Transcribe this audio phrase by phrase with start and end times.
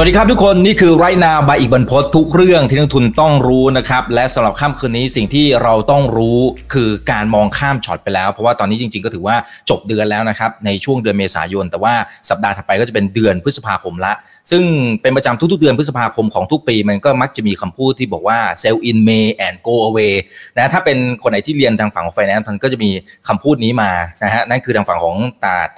[0.00, 6.38] สวัสดีครับทุกคนนี่คือไรนาบายอีกบรรพททุกเรื่องที่นักทุนต้องรู้นะครับ และสำหรับค่ำคืนนี้สิ่งที่เราต้องรู้
[6.72, 9.36] คือการมองข้ามช็อตไปแล้ว เพราะว่าตอนนี้จริง ๆ ก็ถือว่า
[9.70, 11.94] จบเดือนแล้วนะครับ ในช่วงเดือนเมษายน แต่ว่า
[12.30, 14.12] สัปดาห์ถัดไปก็จะเป็นเดือนพฤษภาคมละ
[14.50, 14.62] ซึ่ง
[15.02, 20.14] เป็นประจำทุกๆเดือนพฤษภาคมของทุกปี มันก็มักจะมีคำพูดที่บอกว่า sell in May and go away
[20.56, 22.90] นะถ้าเป็นคนไหนที่เรียนทางฝั่งของ finance มันก็จะมี
[23.28, 23.90] คำพูดนี้มา
[24.24, 25.16] นะฮะนั่นคือทางฝั่งของ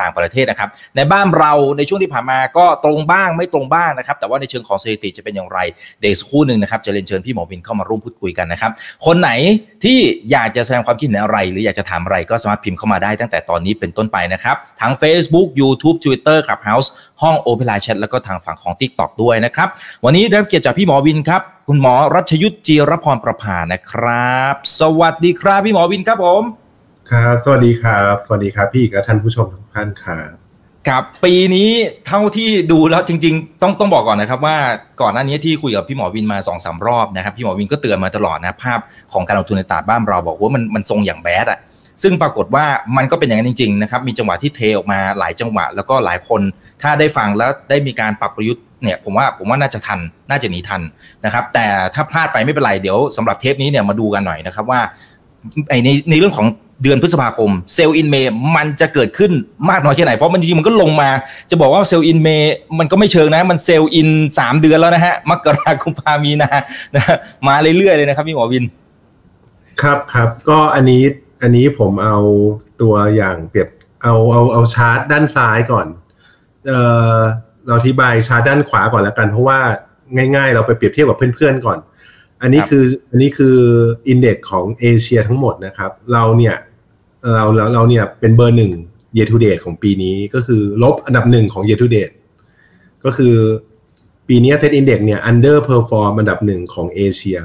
[0.01, 5.59] ต่างประเทศนะครับในบ้านเราในช่วงที่ผ่านมาก็ตรงบ้างไม่ตรงบ้างนะครับแต่ว่าในเชิงของสถิติจะเป็นอย่างไร
[6.01, 8.71] เดี๋ยวสักครู่หนึ่งนะครับจะเรียนเชิญพี่หมอวินเข้ามาร่วมพูดคุยกันนะครับ
[9.07, 9.31] คนไหน
[9.85, 9.99] ที่
[10.31, 16.89] อยากจะแสดงความคิดเห็นอะไร หรืออยากจะถามอะไรก็สามารถพิมพ์เข้ามาได้ตั้งแต่ตอนนี้เป็นต้นไปนะครับทั้ง Facebook YouTube Twitter Clubhouse
[17.23, 19.69] ห้อง Open Line Chat แล้วก็ทางฝั่งของ TikTok ด้วยนะครับ
[20.05, 26.43] วันนี้ได้รับเกียรติจากพี่หมอวินครับคุณหมอรัชยุทธจีรพรประภานะครับ สวัสดีครับพี่หมอวินครับผม
[27.11, 30.42] ครับ สวัสดีครับ สวัสดีครับพี่กับท่านผู้ชมทุกท่านครับ
[30.91, 31.71] กับปีนี้
[32.07, 34.57] เท่าที่ดูแล้วจริง ๆ ต้องต้องบอกก่อนนะครับว่า
[35.01, 38.79] ก่อนหน้านี้ที่คุยกับพี่หมอวินมาสองสามรอบนะครับพี่หมอวินก็เตือนมาตลอดนะภาพ
[39.13, 41.61] ของการลงทุนในตลาดบ้านเราบอกว่ามันมันทรงอย่างแบดอะ
[42.03, 42.65] ซึ่งปรากฏว่า
[42.97, 46.41] มันก็เป็นอย่างนั้นจริงๆนะครับมีจังหวะที่เทออกมาหลายจังหวะ แล้วก็หลายคน
[46.83, 50.83] ถ้าได้ฟังแล้วได้มีการปรับกลยุทธ์เนี่ยผมว่าผมว่าน่าจะทันน่าจะหนีทัน
[51.25, 54.81] นะครับแต่ถ้าพลาดไปไม่เป็นไรเดี๋ยวสำหรับเทปนี้เนี่ยมาดูกันหน่อยนะครับว่า
[55.85, 56.47] ในในเรื่องของ
[56.83, 59.33] เดือนพฤษภาคม Sell in May มันจะเกิดขึ้น
[59.71, 61.11] มากน้อยแค่ไหน เพราะมันจริงมันก็ลงมา
[61.51, 64.09] จะบอกว่า Sell in May มันก็ไม่เชิงนะ มัน Sell in
[64.39, 66.51] สามเดือนแล้วนะฮะมกรากุมภามีนา
[66.95, 67.03] นะ
[67.47, 68.65] มาเรื่อยๆเลยนะครับพี่หมอวิน
[69.83, 71.03] ครับครับก็อันนี้
[71.43, 72.19] อันนี้ผมเอา
[72.81, 73.69] ตัวอย่างเปรียบ
[74.03, 75.87] เอาเอาเอาชาร์ตด้านซ้ายก่อน
[76.67, 76.73] เอ
[77.17, 77.19] อ
[77.67, 79.59] เราอธิบายชาร์ตด้านขวาก่อนแล้วกัน เพราะว่า
[80.17, 81.79] ง่าย ๆ เราไปเปรียบเทียบกับเพื่อนๆก่อน
[82.43, 83.57] อันนี้คืออันนี้คือ
[84.09, 86.57] index ของเอเชียทั้งหมดนะครับ เราเนี่ย
[87.35, 88.73] เราเราเราเนี่ยเป็นเบอร์หนึ่ง
[89.17, 92.15] year to date ของปีนี้ก็คือลบอันดับหนึ่งของ year to date
[93.05, 93.35] ก็คือ
[94.29, 97.39] ปีนี้ SET Index เนี่ย under perform อันดับหนึ่งของเอเชีย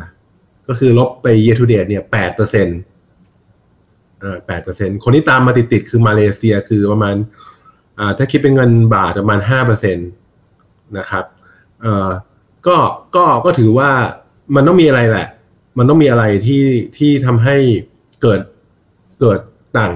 [0.67, 2.79] ก็คือลบไป year to date เนี่ยแปดเปอร์เซ็นต์
[4.23, 7.15] อ่าแปดเปอร์เซ็นต์คนที่ตามมาติดๆคือมาเลเซียคือประมาณ
[7.99, 10.09] อ่าถ้าคิดเป็นเงินบาทประมาณห้าเปอร์เซ็นต์
[10.97, 11.25] นะครับ
[11.81, 12.09] เอ่อ
[12.67, 12.77] ก็
[13.15, 13.89] ก็ก็ถือว่า
[14.55, 15.27] มันต้องมีอะไรแหละ
[15.77, 16.63] มันต้องมีอะไรที่
[16.97, 17.55] ที่ทำให้
[18.21, 18.41] เกิด
[19.21, 19.39] เกิด
[19.77, 19.93] ต่าง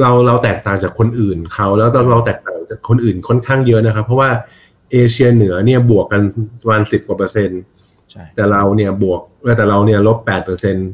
[0.00, 4.30] เราเราแตกต่างจากคนอื่นเขาแล้วเราแตกต่างจากคนอื่นค่อนข้างเยอะนะครับ เพราะว่า
[4.92, 6.22] เอเชียเหนือเนี่ยบวกกัน
[6.70, 7.60] วันสิบกว่าเปอร์เซ็นต์
[8.34, 9.20] แต่เราเนี่ยบวก
[9.58, 10.88] แต่เราเนี่ยลบแปดเปอร์เซ็นต์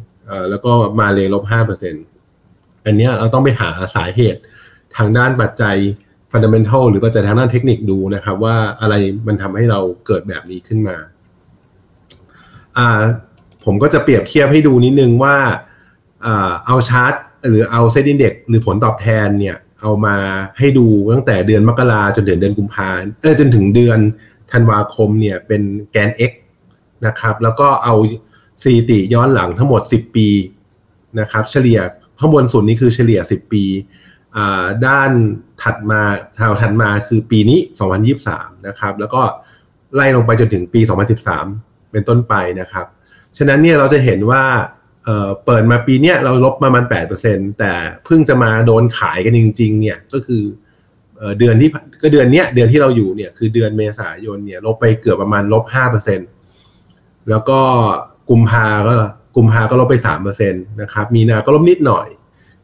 [0.51, 2.05] แล้วก็มาเลย์ลบห้าเปอร์เซ็นต์
[2.87, 4.41] อันนี้เราต้องไปหาสาเหตุ
[4.97, 5.77] ทางด้านปัจจัย
[6.31, 8.95] fundamental หรือปัจจัยทางด้านเทคนิคดูนะครับ ว่าอะไร
[9.27, 10.97] มันทำให้เราเกิดแบบนี้ขึ้นมา
[12.79, 13.01] อ่า
[13.65, 15.37] ผมก็จะเปรียบเทียบให้ดูนิดนึงว่า
[16.67, 17.15] เอาชาร์ต
[17.49, 20.17] หรือเอา SET Index หรือผลตอบแทนเนี่ยเอามา
[20.59, 22.91] ให้ดูตั้งแต่เดือนมกราจนถึงเดือนกุมภา
[23.23, 23.99] เออจนถึงเดือน
[24.53, 25.63] ธันวาคมเนี่ยเป็น
[25.93, 26.33] แกน X
[27.07, 27.95] นะครับแล้วก็เอา
[28.63, 30.29] สถิติย้อนหลังทั้งหมด 10 ปี
[31.21, 31.81] นะครับเฉลี่ย
[32.19, 33.65] ข้างบนสุดนี้คือเฉลี่ย 10 ปี
[34.87, 35.11] ด้าน
[35.63, 36.01] ถัดมา
[36.39, 37.59] ทาวถัดมาคือปีนี้
[38.13, 39.23] 2023 นะครับ แล้วก็
[39.95, 40.81] ไล่ลงไปจนถึงปี
[41.37, 42.87] 2013 เป็นต้นไปนะครับ
[43.37, 44.43] ฉะนั้นเนี่ยเราจะเห็นว่า
[45.45, 47.73] เปิดมาปีเนี้ยเราลบประมาณแปดเปอร์เซ็นแต่
[48.05, 50.43] เพิ่งจะมาโดนขายกันจริง ๆ เนี่ยก็คือ
[51.39, 51.71] เดือนที่
[52.03, 56.21] ก็เดือนเนี้ยเดือนที่เราอยู่เนี่ยคือเดือนเมษายนเนี่ยลบไปเกือบประมาณลบห้าเปอร์เซ็น
[57.31, 57.61] แล้วก็
[58.31, 58.95] กุมภาก็
[59.37, 62.09] กุมภาก็ลบไปสามเปอร์เซ็นตนะครับมีนาก็ลบนิดหน่อย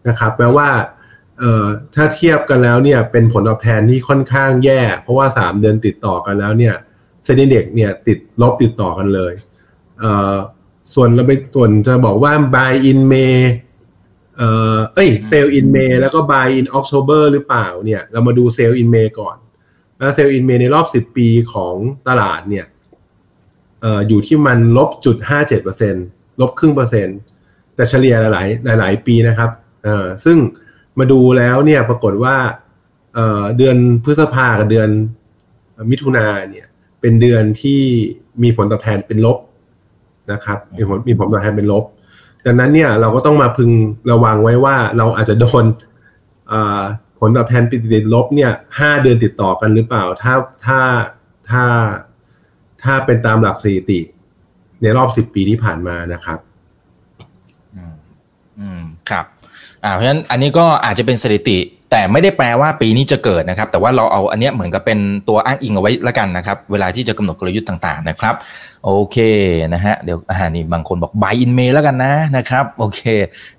[0.09, 0.69] นะครับแปลว่า
[1.95, 6.75] ถ้าเทียบกันแล้วเนี่ยเป็นผลตอบแทนที่ค่อนข้างแย่ เพราะว่าสามเดือนติดต่อกันแล้วเนี่ย
[7.25, 9.33] เซ็นดีเด็กเนี่ยติดลบติดต่อกันเลย
[10.01, 13.37] เส่วนเราไปส่วนจะบอกว่า buy in May
[14.37, 19.37] เอ่อเอ้ย sell in May แล้วก็ buy in October หรือเปล่าเนี่ย เรามาดู sell in May ก่อน
[19.97, 21.75] แล้ว sell in May ในรอบ 10 ปีของ
[22.09, 22.67] ตลาดเนี่ย
[23.81, 25.95] เอ่ออยู่ที่มันลบจุดห้าเจ็ดเปอร์เซ็น
[26.41, 27.19] ลบครึ่งเปอร์เซ็นต์
[27.75, 28.49] แต่เฉลี่ยหลาย
[28.81, 29.51] หลายปีนะครับ
[29.85, 30.39] เอ่อซึ่ง
[30.99, 32.37] มาดูแล้วเนี่ยปรากฏว่า
[33.15, 34.89] เอ่อเดือนพฤษภากับเดือน
[35.91, 36.67] มิถุนาเนี่ย
[37.01, 37.81] เป็นเดือนที่
[38.43, 39.39] มีผลตอบแทนเป็นลบ
[40.33, 41.85] นะครับมีผลมีผลตอบแทนเป็นลบ
[42.47, 43.71] ดังนั้นเนี่ยเราก็ต้องมาพึง
[44.11, 45.65] ระวังไว้ว่าเราอาจจะโดน
[47.21, 50.35] ผลตอบแทนติดติดลบเนี่ยห้าเดือนติดต่อกันหรือเปล่า ถ้า
[50.67, 50.81] ถ้า
[51.51, 51.65] ถ้า
[52.83, 54.01] ถ้าเป็นตามหลักสถิติ
[54.83, 56.39] ในรอบสิบปีที่ผ่านมานะครับ
[57.77, 57.95] อืม
[58.61, 59.25] อืมครับ
[59.85, 61.59] อ่า เพราะฉะนั้นอันนี้ก็อาจจะเป็นสถิติ
[61.91, 64.99] แต่ไม่ได้แปลว่าปีนี้จะเกิดนะครับ แต่ว่าเราเอาอันเนี้ยเหมือนกับเป็น
[65.29, 68.35] ตัวอ้างอิงเอาไว้ละกันนะครับ เวลาที่จะกำหนดกลยุทธ์ต่างๆนะครับ
[68.85, 69.17] โอเค
[69.75, 73.01] นะฮะเดี๋ยวอ่านี่บางคนบอก buy in May แล้วกันนะนะครับโอเค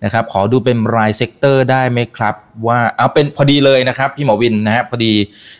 [0.03, 2.35] นะครับขอดูเป็นราย sector ได้ไหมครับ
[2.67, 5.13] ว่าเอาเป็นพอดีเลยนะครับ พี่หมอวินนะฮะพอดี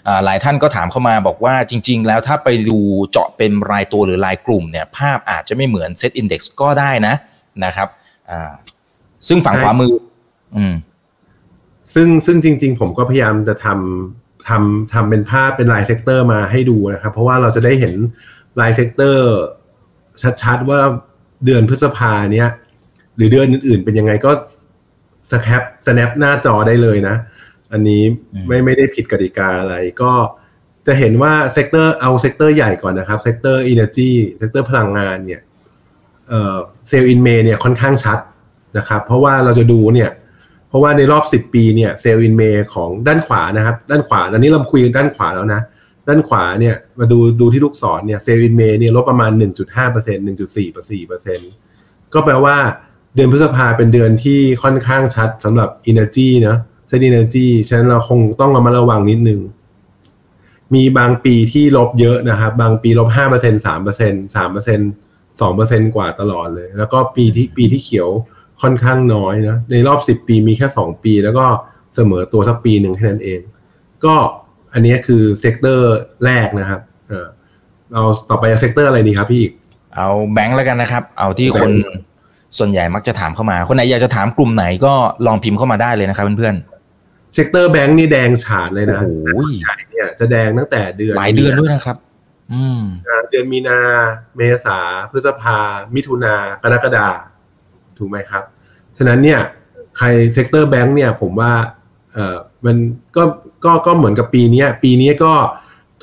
[0.08, 2.78] อหลายท่านก็ถามเข้ามาบอกว่าจริง ๆ แล้วถ้าไปดู
[3.12, 7.14] เจาะเป็นรายตัวหรือรายกลุ่มเนี่ยภาพอาจจะไม่เหมือนเซตอินดี x ก็ได้นะ
[7.66, 7.88] นะครับ
[9.28, 9.90] ซึ่งฝั่งขวามือ
[10.58, 10.76] อืม
[11.94, 17.94] ซึ่งซึ่งจริง ๆ ผมก็พยายามจะทำทำทำเป็นภาพเป็นราย sector มาให้ดูนะครับ เพราะว่าเราจะได้เห็น
[18.62, 19.30] ราย sector
[20.44, 20.80] ชัดๆ ว่า
[21.46, 22.50] เดือนพฤษภาเนี้ย
[23.16, 24.32] หรือเดือนอื่นๆ เป็นยังไงก็
[25.32, 27.16] แคปสแนปหน้าจอได้เลยนะ
[27.72, 30.12] อันนี้อืมไม่ไม่ได้ผิดกติกาอะไรก็
[30.88, 35.42] จะเห็นว่า sector เอา sector ใหญ่ก่อนนะครับ sector energy sector พลังงานเนี่ย
[36.30, 38.20] Sell in May เนี่ยค่อนข้างชัด
[38.78, 40.10] นะครับ เพราะว่าเราจะดูเนี่ย
[40.72, 45.62] เพราะว่าในรอบ 10 ปีเนี่ย Sell in May ของด้านขวานะครับ ด้านขวาอันนี้เราคุยกันด้านขวาแล้วนะ
[46.08, 49.42] ด้านขวาเนี่ยมาดูดูที่ลูกศรเนี่ย Sell in May เนี่ยลบประมาณ 1.5%
[50.28, 52.58] 1.4%ก็แปลว่า
[53.16, 56.58] เดือนพฤษภาเป็นเดือนที่ค่อนข้างชัดสำหรับ Energy เนะ
[56.88, 59.40] เซต Energy ฉะนั้นเราคงต้องระมัดระวังนิดนึง
[60.74, 68.10] มีบางปีที่ลบเยอะนะครับ บางปีลบ5% 3% 3% 2%กว่าตลอดเลย แล้วก็ปีที่ปีที่เขียว
[68.62, 71.46] ค่อนข้างน้อยนะในรอบ 10 ปีมีแค่ 2 ปี แล้วก็
[71.96, 73.42] เสมอตัวสักปีหนึ่งแค่นั้นเอง
[74.06, 74.16] ก็
[74.74, 75.96] อันนี้คือ sector
[76.26, 77.28] แรกนะครับเออ
[77.92, 79.54] เราต่อไป sector อะไรดีครับพี่อีก
[79.96, 81.72] เอาแบงค์แล้วกันนะครับ เอาที่แบงค์คน
[82.58, 84.94] ส่วนใหญ่มักจะถามเข้ามา คนไหนอยากจะถามกลุ่มไหนก็
[85.26, 86.56] ลองพิมพ์เข้ามาได้เลยนะครับเพื่อน
[87.34, 89.08] sector แบงค์นี่แดงฉานเลยๆโอ้นะโห
[89.60, 91.98] ใหญ่เนี่ยจะแดงตั้งแต่เดือนหลายเดือนด้วยนะครับ
[92.54, 93.80] อืมนะเดือนมีนา
[94.38, 94.80] เมษา
[95.12, 95.58] พฤษภา
[95.96, 97.08] มิถุนากรกฎา
[98.02, 98.44] ถูกไหมครับ
[98.98, 99.40] ฉะนั้นเนี่ย
[99.98, 101.54] ใคร sector แบงค์เนี่ยผมว่า
[102.14, 102.76] เออมัน
[103.16, 103.24] ก็
[103.66, 105.34] ก็ก็เหมือนกับปีนี้ปีนี้ก็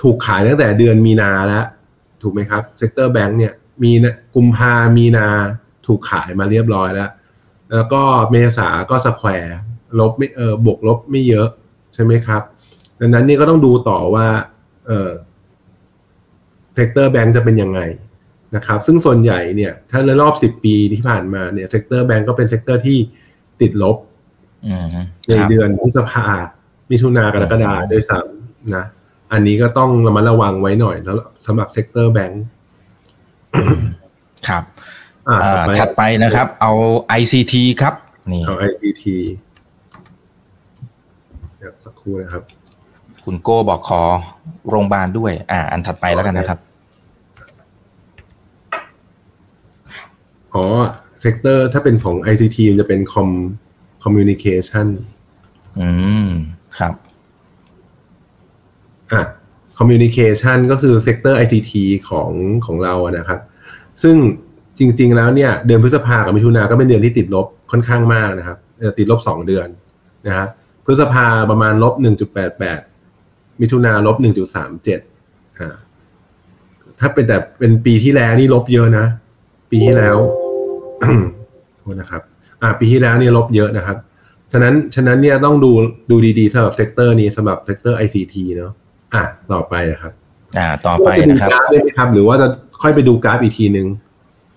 [0.02, 1.64] ถูกขายตั้งแต่เดือนมีนาแล้ว
[2.22, 3.52] ถูกไหมครับ sector แบงค์เนี่ย
[3.82, 5.26] มีนากุมภามีนา
[5.86, 7.10] ถูกขายมาเรียบร้อยแล้ว
[7.74, 9.56] แล้วก็เมษาก็ square
[9.98, 11.48] ลบไม่เออบวกลบไม่เยอะ
[11.94, 12.42] ใช่ไหมครับ
[13.00, 14.26] ดังนั้นนี่ก็ต้องดูต่อว่า
[14.86, 15.10] เออ
[16.75, 17.80] sector แบงค์จะเป็นยังไง
[18.56, 22.98] นะครับซึ่งส่วนใหญ่เนี่ยถ้าในรอบ 10 ปีที่ผ่านมาเนี่ย sector แบงค์ก็เป็น sector ที่
[23.60, 23.96] ติดลบ
[24.66, 24.86] อืม
[25.26, 26.26] ในครับเดือนพฤษภา
[26.90, 28.84] มิถุนากรกฎาด้วยซ้ำนะ
[29.32, 31.16] อันนี้ก็ต้องระมัดระวังไว้หน่อยแล้ว
[31.46, 32.44] สำหรับ sector แบงค์
[34.48, 34.62] ครับ
[35.28, 36.72] อ่าอ่าต่อไปถัดไปนะครับ เอา
[37.20, 37.94] ICT ครับ
[38.32, 39.04] นี่เอา ICT
[41.58, 42.42] เดี๋ยวสักครู่นะครับ
[43.24, 44.02] คุณโก้บอกขอ
[44.70, 46.58] โรงพยาบาลด้วย อ่า อันถัดไปแล้วกันนะครับ
[50.54, 50.64] อ๋อ
[51.20, 54.86] sector ถ้าเป็นของ ICT มันจะเป็น com communication
[55.80, 55.88] อื
[56.26, 56.28] ม
[56.78, 56.94] ครับ
[59.12, 59.22] อะ
[59.78, 61.72] communication ก็คือ sector ICT
[62.08, 62.30] ของ
[62.66, 63.40] ของเราอะนะครับ
[64.02, 64.16] ซึ่ง
[64.78, 69.68] จริง ๆ แล้วเนี่ย เดือนพฤษภากับมิถุนาก็เป็นเดือนที่ติดลบค่อนข้างมากนะครับเอ่อติดลบสองเดือน
[70.26, 70.48] นะครับ
[70.84, 72.80] พฤษภาประมาณลบหนึ่งจุดแปดแปด
[73.60, 75.00] มิถุนาลบหนึ่งจุดสามเจ็ด
[75.58, 75.76] อ่า
[77.00, 79.06] ถ้าเป็นแต่เป็นปีที่แล้วนี่ลบเยอะนะ
[79.70, 80.16] ปีที่แล้ว
[81.80, 82.22] โทษนะครับ
[82.62, 83.96] อ่า ปีที่แล้วเนี่ยลบเยอะนะครับ
[84.52, 85.70] ฉะนั้นฉะนั้นเนี่ยต้องดู
[86.10, 88.72] ดูดีๆสำหรับเซกเตอร์นี้สำหรับเซกเตอร์ ICT เนาะ
[89.14, 89.22] อะ
[89.52, 90.12] ต่อไปนะครับ
[90.58, 92.48] อ่า ต่อไปจะดูนะครับกราฟได้ไหมครับ หรือว่าจะ
[92.82, 93.86] ค่อยไปดูกราฟอีกทีนึง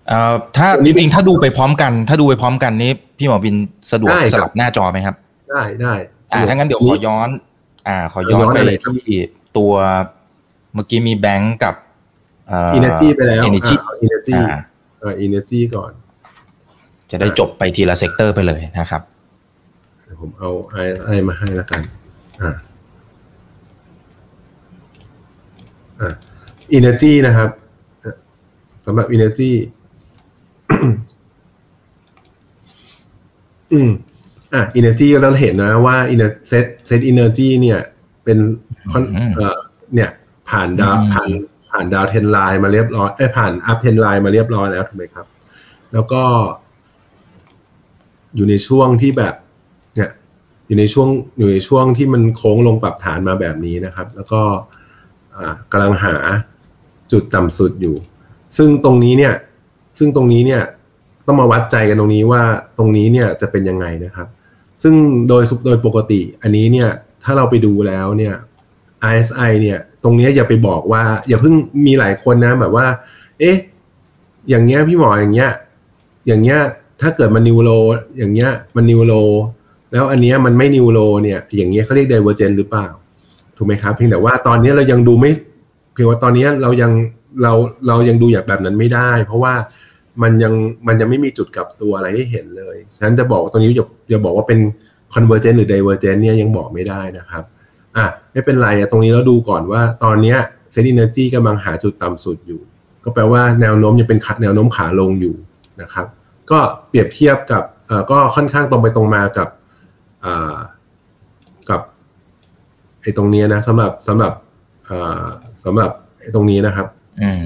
[0.07, 3.55] เอ่อถ้าอันจนี้จริงๆถ้าดูไปพร้อมกัน ถ้าดูไปพร้อมกันนี้พี่หมอวิน
[3.91, 5.15] สะดวกได้ครับสลับหน้าจอไหมครับ
[5.49, 5.93] ได้ได้
[6.33, 7.29] อ่าถ้างั้นเดี๋ยวขอย้อน
[7.87, 9.19] อ่า ขอย้อนย้อนไปอะไรครับที่
[9.57, 9.73] ตัว
[10.73, 11.75] เมื่อกี้มีแบงก์กับ
[12.47, 14.09] เอ่ออินเนอร์จีไปแล้ว Energy อิน
[15.01, 15.91] เนอร์จีอ่าอ่า energy ก่อน
[17.11, 19.01] จะได้จบไปทีละ sector ไปเลยนะครับ
[20.03, 21.81] เดี๋ยวผมเอาไอไอมาให้ละกัน
[22.41, 22.51] อ่า
[25.99, 26.13] อ่า
[26.73, 27.49] energy นะครับ
[28.01, 28.15] เอ่อ
[28.85, 29.51] สำหรับ energy
[33.71, 33.91] อืม
[34.53, 37.79] อะ energy เราเห็นนะว่า ener SET SET energy เนี่ย
[38.23, 38.37] เป็น
[38.91, 39.57] ค่อนอืมเอ่อ
[39.93, 40.09] เนี่ย
[40.49, 41.29] ผ่าน down อืมผ่าน
[41.71, 45.25] ผ่าน downtrend line มาเรียบร้อยเอ้ผ่าน uptrend line มาเรียบร้อยแล้วถูกไหมครับ
[45.93, 46.23] แล้วก็
[48.35, 49.35] อยู่ในช่วงที่แบบ
[49.95, 50.09] เนี่ย
[50.67, 54.41] อยู่ในช่วงอยู่ในช่วงที่มันโค้งลงปรับฐานมาแบบนี้นะครับ แล้วก็
[55.71, 56.15] กำลังหา
[57.11, 57.95] จุดต่ำสุดอยู่
[58.57, 59.33] ซึ่งตรงนี้เนี่ย
[59.97, 60.61] ซึ่งตรงนี้เนี่ย
[61.27, 62.43] ต้องมาวัดใจกันตรงนี้ว่า
[62.77, 64.27] ตรงนี้เนี่ยจะเป็นยังไงนะครับ
[64.83, 64.93] ซึ่ง
[65.27, 66.89] โดยโดยปกติ อันนี้เนี่ย
[67.23, 68.33] ถ้าเราไปดูแล้วเนี่ย
[69.09, 71.53] RSI เนี่ย ตรงนี้อย่าไปบอกว่า อย่าเพิ่ง
[71.85, 72.85] มีหลายคนนะแบบว่า
[73.39, 73.57] เอ๊ะ
[74.49, 75.51] อย่างเงี้ยพี่หมออย่างเงี้ย
[76.27, 76.59] อย่างเงี้ย
[77.01, 77.71] ถ้าเกิดมันนิวโร
[78.17, 79.13] อย่างเงี้ยมันนิวโร
[79.91, 82.87] แล้วอันเนี้ยมันไม่นิวโรเนี่ย อย่างเงี้ยเขาเรียก divergent หรือเปล่า
[83.57, 85.31] ถูกไหมครับเพียงแต่ว่าตอนนี้เรายังดูไม่
[85.93, 86.91] เพียงว่าตอนนี้เรายัง
[87.43, 87.53] เรา
[87.87, 89.53] เรายังดูอย่างแบบนั้นไม่ได้ เพราะว่า
[90.21, 90.53] มันยัง
[90.87, 94.59] มันยังไม่มีจุดกลับตัวอะไรให้เห็นเลย ฉะนั้นจะบอกตรงนี้อย่าอย่าบอกว่าเป็น
[95.13, 97.43] convergent หรือ divergent เนี่ยยังบอกไม่ได้นะครับ
[97.97, 100.37] อะไม่เป็นไรอะตรงนี้เราดูก่อนว่าตอนเนี้ย
[100.71, 102.61] เซน energy กำลังหาจุดต่ำสุดอยู่
[103.03, 105.35] ก็แปลว่าแนวโน้มยังเป็นขาแนวโน้มขาลงอยู่
[105.81, 106.05] นะครับ
[106.51, 109.47] ก็เปรียบเทียบกับเอ่อก็ค่อนข้างตรงไปตรงมากับ
[110.25, 110.57] อ่า
[111.69, 111.81] กับ
[113.01, 114.33] ไอ้ตรงเนี้ยนะสำหรับสำหรับ
[114.89, 115.25] อ่า
[115.63, 116.87] สำหรับไอ้ตรงนี้นะครับ
[117.21, 117.43] อืม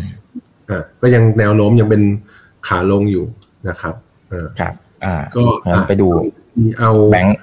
[0.69, 2.01] อ่าก็ยังแนวโน้มยังเป็น
[2.67, 3.25] ขาลงอยู่
[3.69, 3.95] นะครับ
[4.31, 4.73] อ่าครับ
[5.05, 6.07] อ่า ก็งั้นไปดู
[6.79, 7.37] เอาแบงค์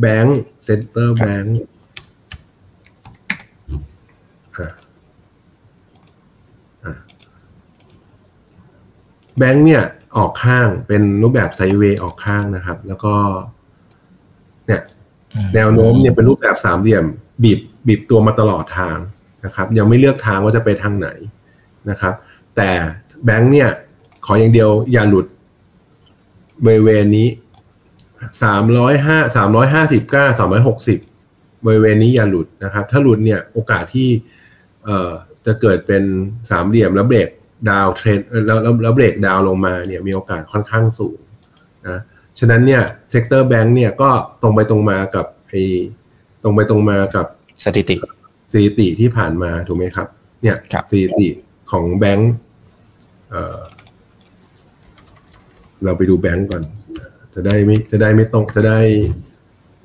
[0.00, 1.54] แบงค์ sector ครับแบงค์
[9.38, 9.84] แบงค์เนี่ย
[10.16, 13.14] ออกข้างเป็นรูปแบบไซด์เวย์ออกข้างนะครับ แล้วก็
[14.66, 14.82] เนี่ย
[15.54, 17.04] แนวโน้มเนี่ยเป็นรูปแบบสามเหลี่ยม
[17.42, 18.98] บีบบีบตัวมาตลอดทาง
[19.44, 21.08] นะครับ ยังไม่เลือกทางว่าจะไปทางไหน
[21.90, 22.14] นะครับ
[22.56, 22.70] แต่
[23.24, 23.70] แบงค์เนี่ย
[24.24, 25.26] ขออย่างเดียวอย่าหลุด
[26.64, 27.28] บริเวณนี้
[28.42, 30.98] สามร้อยห้าสามร้อยห้าสิบเก้าสามร้อยหกสิบ
[31.66, 34.08] บริเวณนี้อย่าหลุดนะครับ ถ้าหลุดเนี่ยโอกาสที่
[34.84, 35.10] เอ่อ
[35.46, 36.02] จะเกิดเป็น
[36.50, 37.28] สามเหลี่ยมแล้ว break
[37.70, 41.18] downtrend แล้วแล้วแล้ว break down ลงมาเนี่ยมีโอกาสค่อนข้างสูง
[41.88, 42.00] นะ
[42.38, 44.10] ฉะนั้นเนี่ย sector แบงค์เนี่ยก็
[44.42, 45.54] ตรงไปตรงมากับไอ
[46.42, 47.26] ตรงไปตรงมากับ
[47.64, 47.96] สถิติ
[48.52, 50.08] สถิติที่ผ่านมาถูกไหมครับ
[50.42, 51.28] เนี่ยครับสถิติ
[51.70, 52.32] ของแบงค์
[53.30, 53.60] เอ่อ
[55.84, 56.62] เราไปดูแบงค์ก่อน
[57.34, 58.80] จะได้ไม่จะได้ไม่ตรงจะได้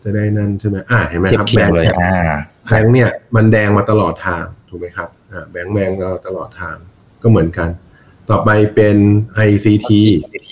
[0.04, 2.38] จะได้นั่นใช่ไหมอ่าเห็นไหมครับเทียบเคียงแบงค์เลยเนี่ยอ่า
[2.68, 6.78] แบงค์เนี่ยมันแดงมาตลอดทาง ถูกไหมครับอ่าแบงค์แบงค์เราตลอดทาง
[7.22, 7.70] ก็เหมือนกัน
[8.30, 8.98] ต่อไปเป็น
[9.48, 9.90] ICT
[10.28, 10.50] ICT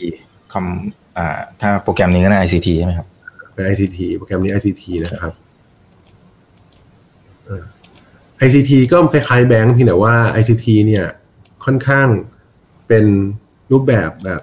[0.54, 3.08] คำอ่าถ้าโปรแกรมนี้ก็น่า ICT ใช่ไหมครับ
[3.54, 5.34] เป็น ICT โปรแกรมนี้ ICT นะครับ
[7.46, 7.64] เอ่อ
[8.46, 11.06] ICT ก็คล้ายๆแบงค์เพียงแต่ว่า ICT เนี่ย
[11.66, 12.08] ค่อนข้าง
[12.88, 13.06] เป็น
[13.72, 14.42] รูปแบบแบบ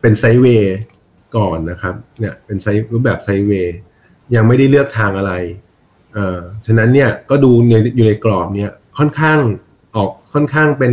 [0.00, 0.78] เป็นไซด์เวย์
[1.36, 3.76] ก่อนนะครับ เนี่ยเป็นไซด์รูปแบบไซด์เวย์
[4.34, 5.32] ยังไม่ได้เลือกทางอะไร
[6.14, 9.38] เอ่อฉะนั้นเนี่ยก็ดูในอยู่ในกรอบเนี่ยค่อนข้าง
[9.96, 10.92] ออกค่อนข้างเป็น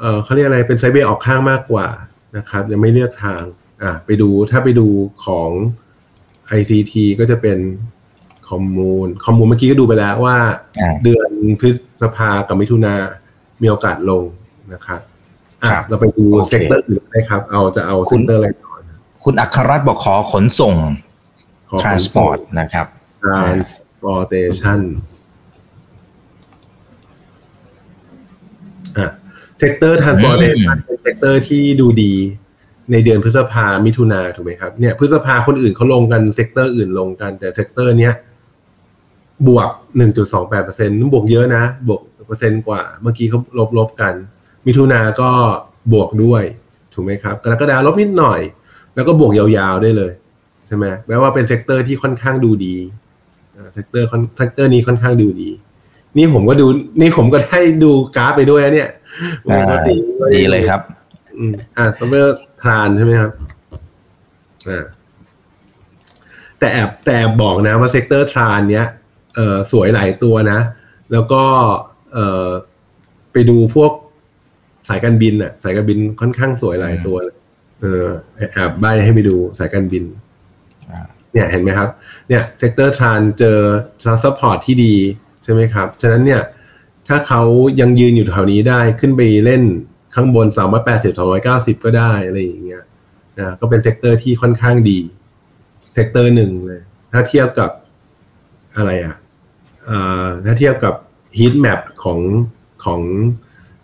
[0.00, 1.88] เอ่อเขาเรียกอะไรเป็นไซด์เวย์ออกข้างมากกว่า
[2.36, 3.42] นะครับยังไม่เลือกทาง
[3.82, 4.86] อะไปดูถ้าไปดู
[5.24, 5.50] ของ
[6.58, 7.58] ICT ก็จะเป็น
[8.48, 10.36] คอมมูนคอมมูนเมื่อกี้ก็ดูไปแล้วว่า
[10.80, 11.70] อ่าเดือนพฤ
[12.02, 12.94] ษภากับมิถุนา
[13.62, 14.24] มีโอกาสลง
[14.72, 15.00] นะครับ
[15.62, 18.80] อะครับเราไปดูโอเค sector อื่นได้ครับ เอาจะเอา sector อะไรก่อน
[19.24, 20.74] คุณอัครรัตน์บอกขอขนส่ง
[21.70, 22.86] ขอ transport นะครับ
[23.22, 24.80] transportation
[28.98, 29.08] อะ
[29.58, 32.14] เซกเตอร์ transportation เป็นเซกเตอร์ที่ดูดี
[32.92, 38.14] ในเดือนพฤษภามิถุนาถูกไหมครับเนี่ยพฤษภาคนอื่นเขาลงกัน sector อื่นลงกัน แต่ sector เนี้ย
[39.48, 39.70] บวก
[40.16, 44.14] 1.28เปอร์เซ็นต์บวกเยอะนะ บวกเปอร์เซ็นต์กว่า เมื่อกี้เขาลบลบกัน
[44.66, 45.30] มิถุนาก็
[45.92, 46.42] บวกด้วย
[46.94, 48.40] ถูกไหมครับกรกฎาลบนิดหน่อย
[48.94, 50.12] แล้วก็บวกยาวๆได้เลย
[50.66, 52.76] ใช่ไหมแปลว่าเป็น sector ที่ค่อนข้างดูดี
[53.74, 55.50] sector sector นี้ค่อนข้างดูดี
[56.16, 56.66] นี่ผมก็ดู
[57.00, 58.90] นี่ผมก็ได้ดูกราฟไปด้วยนะเนี่ย
[59.46, 59.94] ปกติ
[60.34, 60.82] ดีเลยครับ
[61.38, 63.30] อืมอ่า summer trans ใช่ไหมครับ
[64.68, 64.84] อ่า
[66.58, 68.86] แต่แอบแต่แอบบอกนะว่า sector trans เนี้ย
[69.34, 70.58] เอ่อสวยหลายตัวนะ
[71.12, 71.42] แล้วก็
[72.12, 72.48] เอ่อ
[73.32, 73.92] ไปดูพวก
[74.88, 77.36] สายการบินอะสายการบินค่อนข้างสวยหลายตัวเลย
[77.80, 78.06] เออ
[78.52, 80.04] แอบใบ้ให้ไปดูสายการบิน
[80.90, 81.00] อ่า
[81.32, 81.88] เนี่ยเห็นไหมครับ
[82.28, 83.58] เนี่ย sector trans เจอ
[84.22, 84.94] support ที่ดี
[85.42, 86.42] ใช่ไหมครับ ฉะนั้นเนี่ย
[87.08, 87.42] ถ้าเขา
[87.80, 89.62] ยังยืนอยู่แถวนี้ได้ขึ้นไปเล่น
[90.14, 92.82] ข้างบน 3 8 0 290 ก็ได้อะไรอย่างเงี้ย
[93.38, 94.98] นะก็เป็น sector ที่ค่อนข้างดี
[95.94, 96.80] sector หนึ่งเลย
[97.12, 97.70] ถ้าเทียบกับ
[98.76, 99.16] อะไรอะ
[100.44, 100.94] ถ้าเทียบกับ
[101.38, 102.20] heat map ของ
[102.84, 103.00] ของ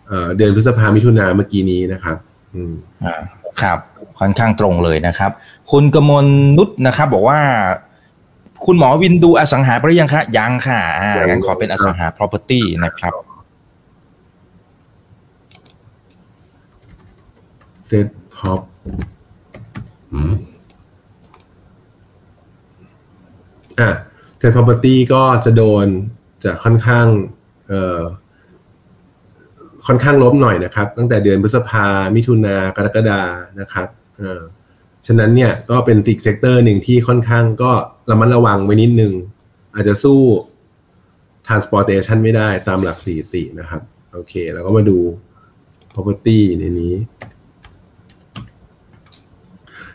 [0.07, 2.17] เอ่อเดือนพฤษภามิถุนาเมื่อกี้นี้นะครับ
[2.55, 3.21] อืมอ่า
[3.61, 3.79] ครับ
[4.19, 5.31] ค่อนข้างตรงเลยนะครับ
[5.71, 6.25] คุณกมล
[6.57, 7.39] นุชนะครับ บอกว่า
[8.65, 13.13] คุณหมอวินดูอสังหาไปหรือยังคะยังค่ะอ่างั้นขอเป็นอสังหา property นะครับ
[17.87, 18.07] SET
[18.37, 18.61] prop
[23.79, 23.89] อะ
[24.37, 25.85] SET property ก็จะโดน
[26.43, 27.07] จะค่อนข้าง
[27.67, 28.01] เอ่อ
[29.87, 31.85] ค่อนข้างลบหน่อยนะครับ ตั้งแต่เดือนพฤษภา
[32.15, 33.21] มิถุนากรกฎา
[33.59, 34.41] นะครับ เออ
[35.07, 37.71] ฉะนั้นเนี่ยก็เป็นอีก sector หนึ่งที่ค่อนข้างก็
[38.09, 39.13] ระมัดระวังไว้นิดนึง
[39.75, 40.19] อาจจะสู้
[41.47, 43.81] transportation ไม่ได้ตามหลักสถิตินะครับ
[44.13, 44.97] โอเคแล้วก็มาดู
[45.93, 46.93] property ในนี้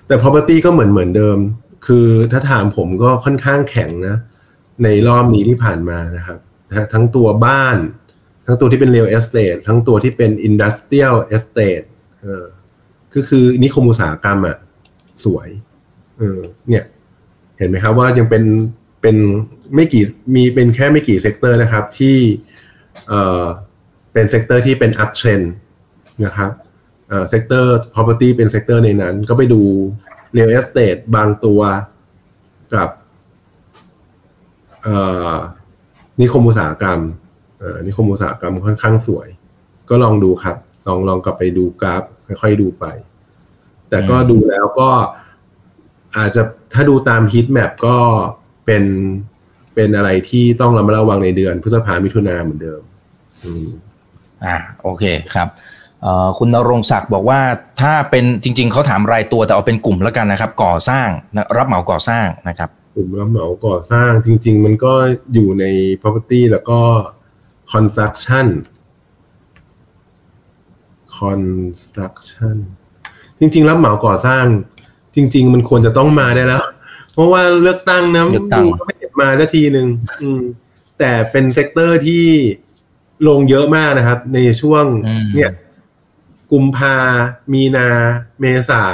[0.06, 1.38] แต่ property ก็เหมือนเหมือนเดิม
[1.86, 4.16] คือถ้าถามผมก็ค่อนข้างแข็งนะ
[4.84, 6.38] ในรอบนี้ที่ผ่านมานะครับ
[6.92, 7.76] ทั้งตัวบ้าน
[8.46, 11.84] ทั้งตัวที่เป็น real estate ทั้งตัวที่เป็น industrial estate
[12.20, 12.44] เออ
[13.14, 14.56] ก็คือนิคมอุตสาหกรรมอะ
[15.24, 15.48] สวย
[16.18, 16.84] เออเนี่ย
[17.58, 18.44] เห็นไหมครับว่ายังเป็น
[19.02, 19.16] เป็น
[19.74, 20.04] ไม่กี่
[20.34, 22.16] มีเป็นแค่ไม่กี่ sector นะครับที่
[23.08, 23.44] เอ่อ
[24.12, 25.46] เป็น sector ที่เป็น up trend
[26.24, 26.50] นะครับ
[27.08, 29.62] เอ่อเซกเตอร์ property เป็นเซกเตอร์ในนั้น ก็ไปดู
[30.36, 31.60] real estate บางตัว
[32.74, 32.88] กับ
[34.82, 34.88] เอ
[35.32, 35.36] อ
[36.20, 37.00] นิคมอุตสาหกรรม
[37.58, 39.28] เออนิคมอุตสาหกรรมค่อนข้างสวย
[39.88, 40.56] ก็ลองดูครับ
[40.86, 42.84] ลองลองกลับไปดูกราฟ ค่อยๆดูไป
[43.94, 44.90] แต่ก็ดูแล้วก็
[46.16, 47.96] อาจจะถ้าดูตามฮิตแมปก็
[48.66, 48.84] เป็น
[49.74, 52.80] เป็นอะไรที่ต้องระมัดระวังในเดือนพฤษภามิถุนาเหมือนเดิม
[53.44, 53.66] อืม
[54.44, 55.48] อ่าโอเคครับ
[56.02, 57.40] เอ่อคุณนรงศักดิ์บอกว่า
[57.80, 64.92] ถ้าเป็นจริง ๆเขาถามรายตัวแต่เอาเป็นกลุ่มแล้วกันนะครับ ก่อสร้างนะรับเหมาก่อสร้างนะครับ กลุ่มรับเหมาก่อสร้างจริง ๆ มันก็
[65.34, 65.64] อยู่ใน
[66.02, 66.80] property แล้วก็
[67.72, 68.46] construction
[71.18, 72.56] construction
[73.40, 74.44] จริง ๆ รับเหมาก่อสร้าง
[75.16, 76.64] จริง ๆ มันควรจะต้องมาได้แล้ว
[77.12, 79.86] เพราะว่าเลือกตั้งนะเลือกตั้งก็ไม่เห็นมาสักทีหนึ่ง
[80.22, 80.42] อืม
[80.98, 82.24] แต่เป็น sector ที่
[83.28, 85.50] ลงเยอะมากนะครับ ในช่วงอืมเนี่ย
[86.52, 86.96] กุมภา
[87.52, 87.88] มีนา
[88.40, 88.84] เมษา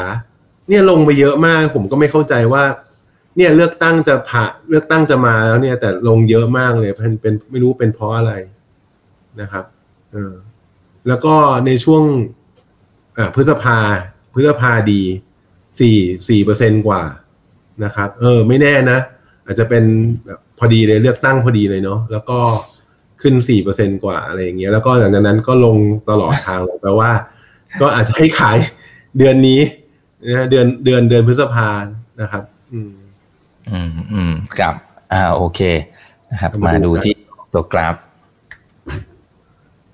[0.69, 2.65] เนี่ยลงไปเยอะมาก ผมก็ไม่เข้าใจว่า
[3.37, 8.33] เนี่ยเลือกตั้งจะผ่าเลือกตั้งจะมาแล้วเนี่ย แต่ลงเยอะมากเลยเป็นเป็นไม่รู้เป็นเพราะอะไร
[9.41, 9.65] นะครับ
[10.13, 10.33] เออ
[11.09, 11.35] แล้วก็
[11.67, 12.05] ในช่วง
[13.17, 13.79] อ่าพฤษภา
[14.33, 15.03] พฤษภาดี
[15.81, 15.97] สี่
[16.29, 17.03] สี่เปอร์เซ็นกว่า
[17.85, 18.99] นะครับ เออ ไม่แน่นะ
[19.47, 19.85] อาจจะเป็น
[20.27, 22.39] แบบพอดีเลยเลือกตั้งพอดีเลยเนาะแล้วก็
[23.23, 25.77] ขึ้นสี่เปอร์เซ็นกว่าอะไรอย่างเงี้ยแล้วก็หลังจากนั้นก็ลง
[26.11, 27.11] ตลอดทางเลยแปลว่า
[27.81, 28.59] ก็อาจจะให้ขาย
[29.19, 29.61] เดือนนี้
[30.27, 31.69] นะเดือนเดือนเดือนพฤษภา
[32.21, 32.93] นะครับ อืม
[33.71, 34.75] อืมอืมครับ
[35.13, 35.61] อ่าโอเค
[36.31, 37.15] นะครับ มามาดูดูกันที่
[37.53, 37.97] ตัวกราฟ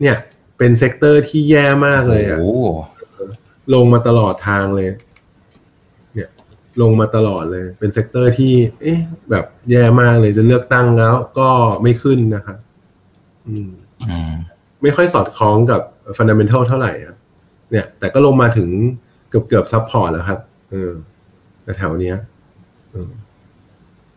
[0.00, 0.16] เนี่ย
[0.58, 2.66] เป็น sector ที่แย่มากเลยอะโอ้โห
[3.74, 4.88] ลงมาตลอดทางเลย
[6.14, 6.28] เนี่ย
[6.82, 8.52] ลงมาตลอดเลย เป็น sector ที่
[8.82, 8.98] เอ๊ะ
[9.30, 11.48] แบบแย่มากเลยจะเลือกตั้งแล้ว ก็
[11.82, 12.58] ไม่ขึ้นนะครับ
[13.48, 13.70] อืม
[14.08, 14.32] อืม
[14.82, 15.80] ไม่ค่อยสอดคล้องกับ
[16.16, 17.16] ฟันดัมเ n นทัลเท่าไหร่ครับ
[17.70, 18.68] เนี่ย แต่ก็ลงมาถึง
[19.28, 20.92] เกือบเกือบ support แล้วครับเออ
[21.78, 22.16] แถวๆเนี้ย
[22.90, 23.10] เออ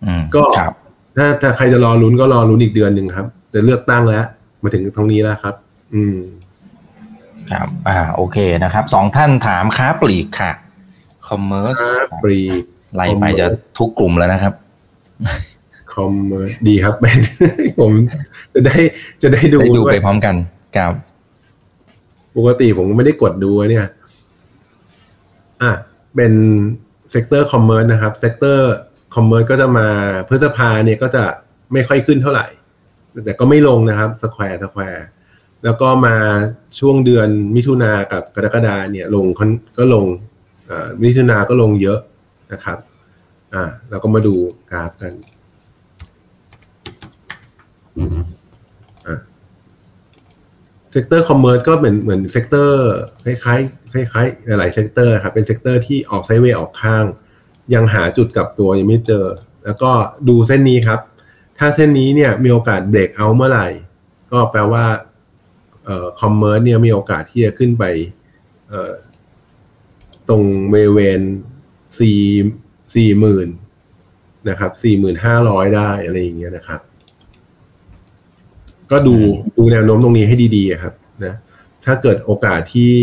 [0.06, 0.74] อืมก็ครับ
[1.18, 4.26] ถ้าถ้าใครจะรอลุ้นก็รอลุ้นอีกเดือนหนึ่งครับจะเลือกตั้งแล้ว
[4.64, 5.56] มาถึงตรงนี้แล้วครับ
[5.94, 6.18] อืม
[7.52, 10.52] ครับ อ่า โอเคนะครับ สองท่านถามค้าปลีกค่ะ
[11.28, 11.78] commerce
[12.10, 12.64] ค้าปลีก
[12.96, 13.46] ไล่ไปจะ
[13.78, 14.54] ทุกกลุ่มแล้วนะครับ
[15.94, 16.96] commerce ดีครับ
[17.80, 17.92] ผม
[18.54, 18.78] จะได้
[19.22, 20.36] จะได้ดูได้ดูด้วยไปพร้อมกัน
[20.78, 20.94] ครับ
[22.38, 23.88] ปกติผมก็ไม่ได้กดดูเนี่ย
[25.62, 25.72] อะ
[26.16, 26.34] เป็น
[27.12, 29.88] sector commerce นะครับ sector commerce ก็จะมา
[30.30, 31.24] พฤษภาเนี่ยก็จะ
[31.74, 32.48] ไม่ค่อยขึ้นเท่าไหร่
[33.26, 35.06] แต่ก็ไม่ลงนะครับ square square
[35.64, 36.16] แล้วก็มา
[36.80, 39.26] ช่วงเดือนมิถุนากับกรกฎาเนี่ยลง
[39.78, 40.06] ก็ลง
[41.02, 42.00] มิถุนาก็ลงเยอะ
[42.52, 42.78] นะครับ
[43.54, 44.36] อ่าเราก็มาดู
[44.72, 45.14] กราฟกัน
[50.92, 52.84] sector commerce ก็เหมือนเหมือน sector
[53.26, 57.06] คล้ายๆคล้ายๆหลายๆ sector ครับเป็น sector ที่ออก sideway ออกข้าง
[57.74, 59.26] ยังหาจุดกลับตัวยังไม่เจอ
[59.66, 59.92] แล้วก็
[60.30, 61.00] ดูเส้นนี้ครับ
[61.58, 63.68] ถ้าเส้นนี้เนี่ยมีโอกาส break out เมื่อไหร่
[64.32, 64.86] ก็แปลว่า
[66.20, 67.84] commerce เนี่ยมีโอกาสที่จะขึ้นไป
[70.30, 71.22] ตรงเวเวน
[72.00, 72.20] สี่
[72.96, 73.48] สี่หมื่น
[74.50, 76.82] นะครับสี่หมื่นห้าร้อยได้อะไรอย่างเงี้ยนะครับ
[78.92, 79.16] ก็ดู
[79.58, 80.94] ดูแนวโน้มตรงนี้ให้ดีๆครับ
[81.26, 81.34] นะ
[81.86, 82.94] ถ้าเกิดโอกาสที่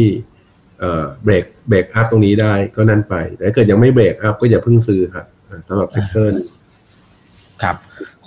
[1.23, 5.27] break break up ตรงนี้ได้ก็นั่นไปแต่ถ้าเกิดยังไม่ break up ก็อย่าเพิ่งซื้อครับ
[5.69, 6.47] สำหรับ sector นี้
[7.63, 7.77] ครับ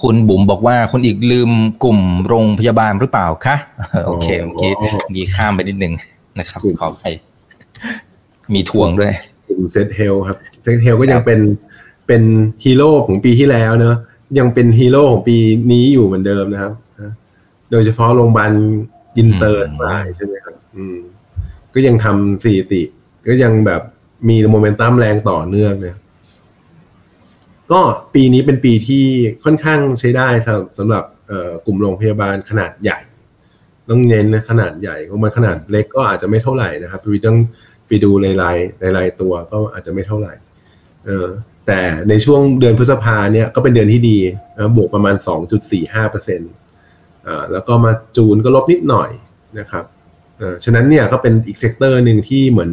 [0.01, 1.51] คุณบุ๋มบอกว่าคุณอีกลืม
[1.83, 3.55] กลุ่มโรงพยาบาลหรือเปล่าคะ
[4.07, 5.93] โอเคเมื่อกี้เมื่อกี้ข้ามไปนิดนึง
[6.39, 7.03] นะครับ ขอไป
[8.53, 9.13] มีทวงด้วย
[9.47, 11.39] กลุ่ม SET Health ครับ SET Health ก็ยังเป็น
[12.07, 12.23] เป็น
[12.63, 13.97] ฮีโร่ของปีที่แล้วเนอะ
[14.39, 15.37] ยังเป็นฮีโร่ของปี
[15.71, 17.13] นี้อยู่เหมือนเดิมนะครับนะ
[17.71, 18.51] โดยเฉพาะโรงพยาบาล
[19.17, 20.97] อินเตอร์อืมหลายใช่ไหมครับอืม
[21.73, 22.81] ก็ยังทำสถิติ
[23.27, 23.81] ก็ยังแบบ
[24.29, 25.97] มีโมเมนตัมแรงต่อเนื่องเนี่ย
[27.71, 27.81] ก็
[28.13, 29.05] ปีนี้เป็นปีที่
[29.43, 31.03] ค่อนข้างใช้ได้สำหรับสำหรับ
[31.65, 32.99] กลุ่มโรงพยาบาลขนาดใหญ่
[33.89, 37.39] ต้องเน้นนะขนาดใหญ่เพราะมันขนาดเล็กก็อาจจะไม่เท่าไหร่นะครับพี่ต้อง
[37.87, 38.35] ไปดูราย
[38.97, 40.33] รายตัวก็อาจจะไม่เท่าไหร่
[41.05, 41.27] เออ
[41.67, 41.79] แต่
[42.09, 44.17] ในช่วงเดือนพฤษภาเนี่ยก็เป็นเดือนที่ดี
[44.55, 45.15] นะบวกประมาณ
[45.63, 46.51] 2.45เปอร์เซ็นต์
[47.27, 49.11] อ่าแล้วก็มา June ก็ลบนิดหน่อย
[49.59, 49.85] นะครับ
[50.37, 52.71] เออฉะนั้นเนี่ยก็เป็นอีก sector หนึ่งที่เหมือน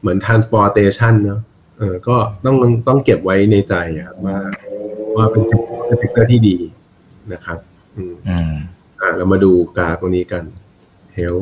[0.00, 1.40] เหมือน transportation เนอะ
[1.80, 2.56] เออก็ต้อง
[2.88, 3.74] ต้องเก็บไว้ในใจ
[4.06, 4.36] ครับว่า
[5.16, 5.42] ว่าเป็น
[5.86, 6.56] เป็น sector ที่ดี
[7.32, 7.58] นะครับ
[7.96, 10.44] อืมอ่าเรามาดูกราฟตรงนี้กัน
[11.14, 11.34] Health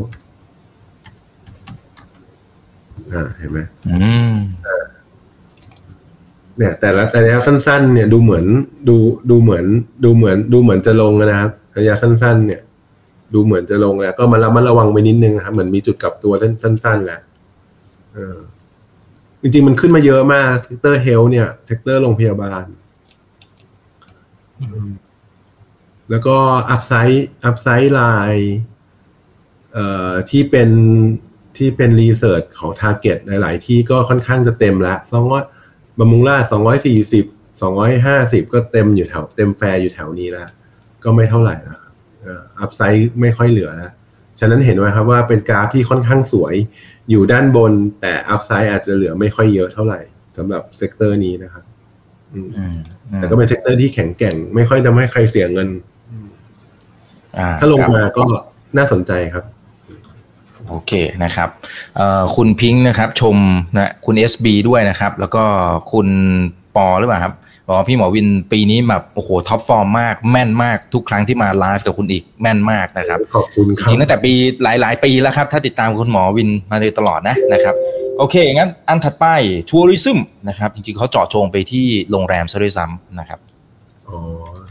[3.12, 3.96] อ่าเห็นไหมอื
[4.32, 4.34] ม
[6.56, 8.44] เนี่ย แต่ละระยะสั้น ๆ เนี่ยดูเหมือน
[8.88, 8.96] ดู
[9.30, 9.64] ดูเหมือน
[10.04, 12.60] ดูเหมือน ดูเหมือนจะลงนะครับระยะสั้น ๆ เนี่ย
[13.34, 17.20] ดูเหมือนจะลงแล้ว ก็มาระมัดระวังไปนิดนึงนะครับเหมือนมีจุดกลับตัวเล่นสั้น ๆแล้ว
[18.14, 18.36] เออ
[19.42, 22.64] จริง ๆ มันขึ้นมาเยอะมาก sector Health เนี่ย sector โรงพยาบาล
[24.60, 24.90] อืม
[26.10, 26.36] แล้วก็
[26.70, 28.54] upside upside line
[29.72, 30.70] เอ่อที่เป็น
[31.56, 35.44] ที่เป็นรีเสิร์ชของ t a r g e t หลาย ๆ ที่ก็ค่อนข้างจะเต็มละสองร้อย
[35.98, 37.24] บำรุงราษฎร์สองร้อยสี่สิบ
[37.60, 40.48] สองร้อยห้าสิบก็เต็มอยู่แถว เต็มแฟร์อยู่แถวนี้แล้ว
[41.04, 41.92] ก็ไม่เท่าไหร่แล้วครับ
[42.60, 43.92] upside ไม่ค่อยเหลือแล้ว
[44.38, 46.54] ฉะนั้นเห็นไหมครับว่าเป็นกราฟที่ค่อนข้างสวย
[47.10, 50.00] อยู่ด้านบน แต่ upside อาจจะเหลือไม่ค่อยเยอะเท่าไหร่
[50.36, 51.64] สำหรับ sector นี้นะครับ
[52.34, 52.76] อืมอืม
[53.16, 55.68] แต่ก็เป็น sector ที่แข็งแกร่ง ไม่ค่อยทำให้ใครเสียเงิน
[57.38, 58.24] อ่ะถ้าลงครับมาก็
[58.76, 59.44] น่าสนใจครับ
[60.68, 60.92] โอเค
[61.24, 61.48] นะครับ
[61.96, 63.36] เอ่อคุณพิงค์นะครับ ชม
[63.76, 65.44] นะคุณ SB ด้วยนะครับ แล้วก็
[65.92, 66.08] คุณ
[66.76, 67.34] ปอหรือเปล่าครับ
[67.70, 77.74] บอกว่าพี่หมอวินปีนี้แบบโอ้โห top form มากแม่นมากทุกครั้งที่มาไลฟ์กับคุณอีกแม่นมากนะครับขอบคุณครับจริงๆตั้งแต่ปีหลาย ๆ ปีแล้วครับ ถ้าติดตามคุณหมอวินมาโดยตลอดนะนะครับ
[78.18, 79.24] โอเคงั้นอันถัดไป
[79.70, 83.38] tourism นะครับจริง ๆเขาเจาะจงไปที่โรงแรมซะด้วยซ้ำนะครับ
[84.08, 84.18] อ๋อ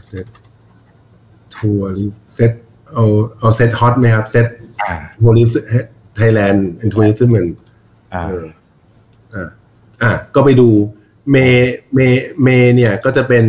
[0.06, 0.26] SET
[1.54, 2.52] Touri SET
[2.92, 3.04] เอา
[3.38, 4.46] เอา SET Hot ไหมครับเซต
[4.80, 5.50] อ่า Tourist
[6.14, 7.46] Thailand Tourism เหมือน
[8.14, 8.46] อ่าเออ
[9.34, 9.48] อะ
[10.02, 10.68] อะก็ไปดู
[11.30, 11.36] May
[11.94, 11.98] May
[12.42, 13.44] May เนี่ยก็จะเป็น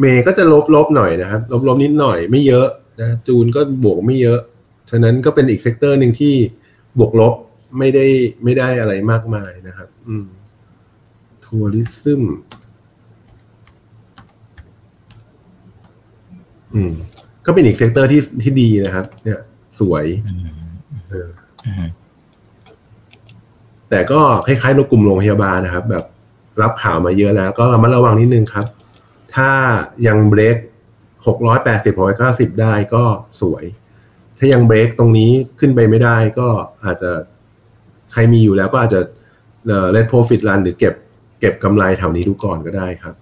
[0.00, 2.66] May ก็จะลบลบหน่อยนะครับ ลบลบนิดหน่อยไม่เยอะ
[3.00, 4.38] นะ June ก็บวกไม่เยอะ
[4.90, 6.34] ฉะนั้นก็เป็นอีก sector หนึ่งที่
[6.98, 7.34] บวกลบ
[7.78, 8.06] ไม่ได้
[8.44, 10.26] ไม่ได้อะไรมากมายนะครับ อืม
[11.44, 12.22] tourism
[16.74, 16.92] อืม
[17.46, 19.40] ก็เป็นอีก sector ที่ที่ดีนะครับ เนี่ย
[19.78, 20.48] สวยอืม
[21.10, 21.28] เออ
[21.66, 21.88] อืม
[23.90, 26.04] แต่ก็คล้ายๆโรกลุ่มโรงพยาบาลนะครับ แบบ
[26.60, 28.66] รับข่าวมาเยอะแล้ว ก็ระมัดระวังนิดนึงครับ
[29.34, 29.50] ถ้า
[30.06, 30.56] ยังเบรก
[31.26, 33.04] หกร้อยแปดสิบหกร้อยเก้าสิบได้ก็
[33.40, 33.64] สวย
[34.38, 36.48] ถ้ายังเบรกตรงนี้ขึ้นไปไม่ได้ก็
[36.84, 37.10] อาจจะ
[38.12, 39.00] ใครมีอยู่แล้วก็อาจจะ
[39.66, 40.94] เอ่อ let profit run หรือเก็บ
[41.40, 43.14] เก็บกำไรแถวนี้ดูก่อนก็ได้ครับ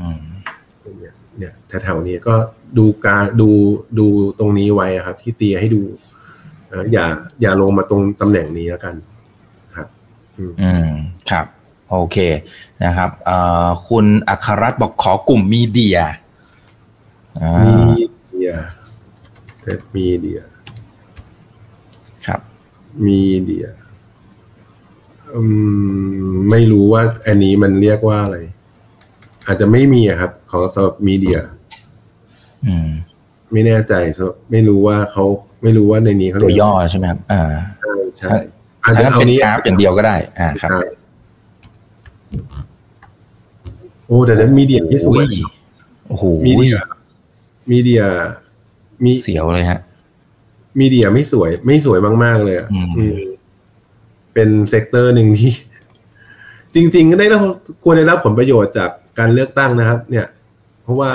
[0.00, 0.22] อืม
[0.98, 2.34] เนี่ยเนี่ยแถวๆนี้ก็
[2.78, 3.50] ดูการดู
[3.98, 4.06] ดู
[4.38, 5.82] ตรงนี้ไว้อะครับ ที่เตียให้ดู
[6.70, 7.06] นะอย่า
[7.42, 8.94] อย่าลงมาตรงตำแหน่งนี้แล้วกัน
[9.74, 9.86] ครับ
[10.36, 10.88] อืมอืม
[11.30, 11.46] ครับ
[11.90, 12.16] โอเค
[12.84, 15.98] นะครับเอ่อคุณอัครรัตน์บอกขอกลุ่มมีเดีย
[17.42, 17.74] อ่ามี
[18.28, 18.52] เดีย
[19.60, 20.40] เซตมีเดีย
[22.26, 22.40] ครับ
[23.04, 23.66] มีเดีย
[25.34, 25.42] อื
[26.28, 28.38] มไม่รู้ว่าอันนี้มันเรียกว่าอะไร
[29.46, 31.38] อาจจะไม่มีอะครับ ของสำหรับมีเดีย
[32.66, 32.88] อืม
[33.52, 33.94] ไม่แน่ใจ
[34.50, 35.24] ไม่รู้ว่าเขา
[35.62, 37.42] ไม่รู้ว่าในนี้เขาตัวเรีกย่อใช่ไหมครับอ่า
[37.80, 38.28] ใช่ใช่
[38.82, 40.80] อาจถ้าจะงั้นเอาเป็นนี้กราฟอย่างเดียวก็ได้ อ่าครับ ใช่
[44.08, 45.24] โอ้แต่นั้นมีเดียที่สวย
[46.08, 46.76] โอ้โหมีเดีย
[47.70, 48.02] มีเดีย
[49.04, 49.80] มีเสียวเลยฮะ
[50.80, 53.16] มีเดียไม่สวย ไม่สวยมาก ๆ เลยอะอืมอืม
[54.34, 55.52] เป็นเซกเตอร์หนึ่งที่
[56.74, 57.42] จริง ๆ ก็ได้รับ
[57.82, 60.26] ควรได้รับผลประโยชน์จากการเลือกตั้งนะครับ เนี่ย
[60.82, 61.12] เพราะว่า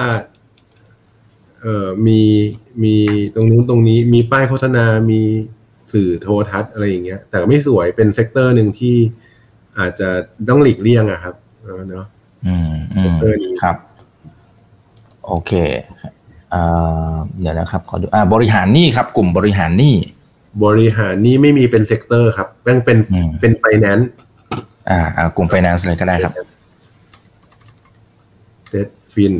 [1.61, 2.21] เอ่อมี
[2.83, 2.95] มี
[3.35, 5.21] ตรงนู้นตรงนี้ มีป้ายโฆษณา มี
[5.93, 8.95] สื่อโทรทัศน์อะไรอย่างเงี้ย แต่ไม่สวยเป็น sector หนึ่งที่
[9.79, 10.09] อาจจะ
[10.49, 12.07] ต้องหลีกเลี่ยงอะครับเออเนาะ
[12.45, 13.75] อืมอืมเออดีครับ
[15.27, 15.51] โอเค
[16.53, 19.95] อ่าเดี๋ยวนะครับขอดูอ่าบริหารหนี้ครับ กลุ่มบริหารหนี้
[20.65, 24.09] บริหารนี่ไม่มีเป็น sector ครับแม่งเป็นอืมเป็นไฟแนนซ์
[24.89, 26.33] อ่าอ่ากลุ่ม finance เลยก็ได้ครับ
[28.69, 29.33] เซตฟิน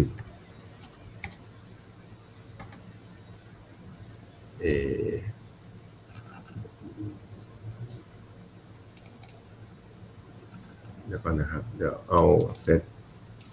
[4.61, 4.65] เอ
[5.09, 5.13] อ
[11.05, 12.21] เดี๋ยวก่อนนะครับ เดี๋ยวเอา
[12.61, 12.81] เซต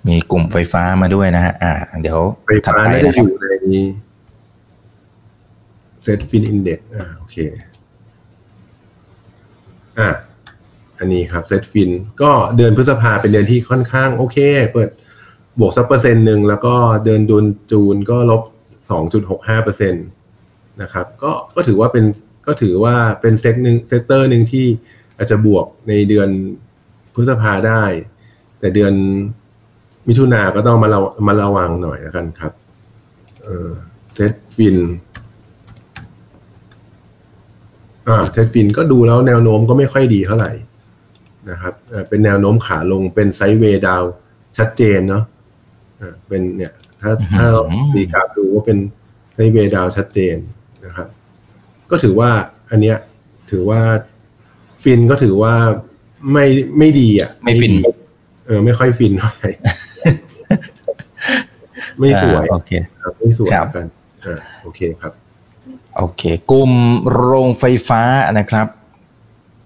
[0.08, 3.76] มีกลุ่มไฟฟ้ามาด้วยนะฮะ อ่า เดี๋ยวไฟถัดฟ้าไปน่าจะนะอครับยู่ใน
[6.02, 7.36] เซตฟินอินเด็กอ่า โอเค
[9.98, 10.10] อะ
[10.98, 11.90] อันนี้ครับ SETFIN
[12.22, 14.38] ก็เดือนพฤษภาเป็นเดือนที่ค่อนข้างโอเค
[14.72, 14.90] เปิด
[15.58, 18.42] บวกสักเปอร์เซ็นต์หนึ่ง แล้วก็เดือน June ก็ลบ
[18.90, 20.00] สองจุดหกห้าเปอร์เซ็นต์
[20.82, 22.04] นะครับ ก็ ก็ถือว่าเป็น
[22.46, 24.66] ก็ถือว่าเป็น sec หนึ่ง sector หนึ่งที่
[25.16, 26.28] อาจจะบวกในเดือน
[27.14, 27.84] พฤษภาได้
[28.58, 28.94] แต่เดือน
[30.10, 32.52] มิถุนาก็ต้องมาระมาระวังหน่อยแล้วกันครับ
[33.44, 33.70] เออ
[34.12, 34.78] SETFIN
[38.08, 40.52] อ่า SETFIN ก็ดูแล้วแนวโน้มก็ไม่ค่อยดีเท่าไหร่
[41.50, 44.02] นะครับเอ่อเป็นแนวโน้มขาลงเป็น sideway down
[44.56, 45.24] ชัดเจนเนาะ
[46.00, 47.62] อ่าเป็นเนี่ยถ้าถ้าเรา
[47.94, 48.78] ตีกราฟดูว่าเป็น
[49.32, 50.36] sideway down ชัดเจน
[50.86, 51.08] นะครับ
[51.90, 52.30] ก็ถือว่า
[52.70, 52.96] อันเนี้ย
[53.50, 53.80] ถือว่า
[54.82, 55.54] ฟินก็ถือว่า
[56.32, 56.46] ไม่
[56.78, 59.50] ไม่ดีอะ ไม่ฟินดีเออไม่ค่อยฟินเท่าไหร่
[61.98, 62.70] ไม่สวยอ่าโอเค
[63.02, 63.86] ครับไม่สวยครับกัน
[64.26, 65.12] อ่าโอเคครับ
[65.96, 66.72] โอเค กลุ่ม
[67.12, 68.02] โรงไฟฟ้า
[68.38, 68.66] นะครับ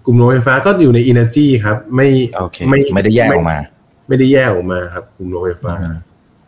[0.05, 2.07] กลุ่มโรงไฟฟ้าก็อยู่ใน Energy ครับ ไม่
[2.39, 3.57] โอเคไม่ได้แยกออกมา
[4.07, 5.73] ไม่ได้แยกออกมาครับ กลุ่มโรงไฟฟ้า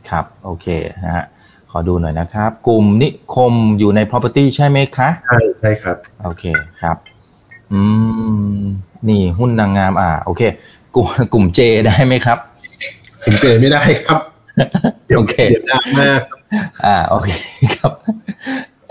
[0.09, 0.67] ครับ โอเค
[1.05, 1.25] นะฮะ
[1.71, 6.43] ขอดูหน่อยนะครับ กลุ่มนิคมอยู่ใน property ใช่ไหมคะใช่ใช่ครับ โอเค
[6.81, 6.97] ครับ
[7.73, 7.81] อื
[8.59, 8.61] ม
[9.09, 10.41] นี่หุ้นนางงาม อ่า โอเค
[10.95, 12.37] กลุ่มกลุ่มเจได้ไหมครับ
[13.23, 14.19] ผมเจอไม่ได้ครับ
[15.07, 16.21] เดี๋ยวโอเคเดี๋ยวดังมาก
[16.85, 17.29] อ่าโอเค
[17.75, 17.91] ครับ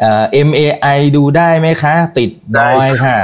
[0.00, 3.18] เอ่อ MAI ดูได้ไหมคะ ติดดอยค่ะ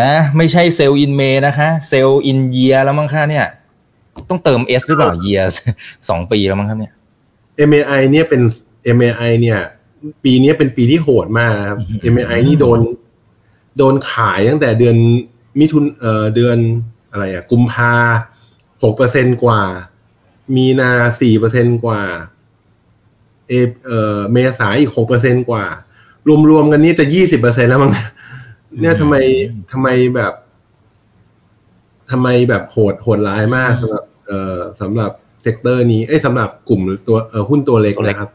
[0.00, 3.46] นะ ไม่ใช่ Sell in May นะคะ Sell in Year แล้วมั้งคะเนี่ย
[4.28, 5.40] ต้องเติม S หรือเปล่าเยีย
[6.08, 6.92] สองปีแล้วมั้งครับเนี่ย
[7.68, 8.42] MAI เนี่ยเป็น
[8.96, 9.58] MAI เนี่ย
[10.24, 12.80] ปีนี้เป็นปีที่โหดมากนะครับอือฮึ MAI นี่โดน
[13.78, 14.96] โดนขายตั้งแต่เดือน
[15.60, 16.58] มิถุนเอ่อเดือน
[17.12, 17.94] อะไรอะกุมภา
[18.82, 19.60] หกเปอร์เซ็นต์กว่า
[20.56, 22.00] มีนาสี่เปอร์เซ็นต์กว่า
[23.48, 23.52] เอ
[23.86, 25.64] เอ่อเมษาอีกหกเปอร์เซ็นต์กว่า
[26.50, 27.92] รวมๆกันนี่จะยี่สิบเปอร์เซ็นต์แล้วมั้ง
[28.80, 29.14] เนี่ยทำไม
[29.72, 30.32] ทำไมแบบ
[32.10, 35.10] ทำไมแบบโหดโหดร้ายมากสำหรับ เอ่อสำหรับ
[35.42, 38.30] sector นี้ เอ้ยสำหรับกลุ่มตัวเอ่อหุ้นตัวเล็กตัวเล็กนะครับ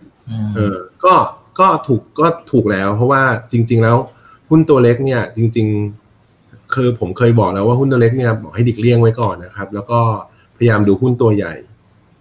[0.56, 1.14] เออ ก็
[1.60, 3.98] ก็ถูกก็ถูกแล้ว เพราะว่าจริง ๆ แล้ว
[4.50, 6.07] หุ้นตัวเล็กเนี่ย จริง ๆ
[6.78, 10.00] คือผมเคยบอกแล้วว่าหุ้นตัวเล็กเนี่ยบอกให้ดิกเลี่ยงไว้ก่อนนะครับ แล้วก็
[10.58, 11.54] พยายามดูหุ้นตัวใหญ่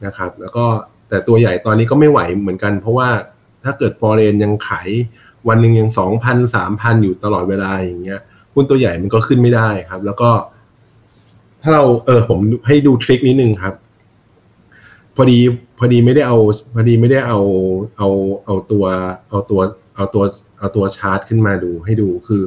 [0.06, 0.64] นะครับ แล้วก็
[1.08, 3.08] แต่ตัวใหญ่ตอนนี้ก็ไม่ไหวเหมือนกัน เพราะว่า
[3.64, 4.88] ถ้าเกิดฟอร์เรนยังขาย
[5.48, 8.20] วันหนึ่งยังสองพันสามพันอยู่ตลอดเวลาอย่างเงี้ย
[8.54, 10.30] หุ้นตัวใหญ่มันก็ขึ้นไม่ได้ครับ แล้วก็
[11.62, 13.74] ถ้าเราเออผมให้ดูทริคนิดนึงครับ
[15.16, 15.38] พอดี
[15.78, 16.38] พอดีไม่ได้เอา
[16.74, 17.38] พอดีไม่ได้เอา
[17.96, 18.08] เอา
[18.44, 18.84] เอาตัว
[19.28, 19.60] เอาตัว
[19.96, 20.24] เอาตัว
[20.58, 22.42] เอาตัวชาร์ตขึ้นมาดูให้ดูคือ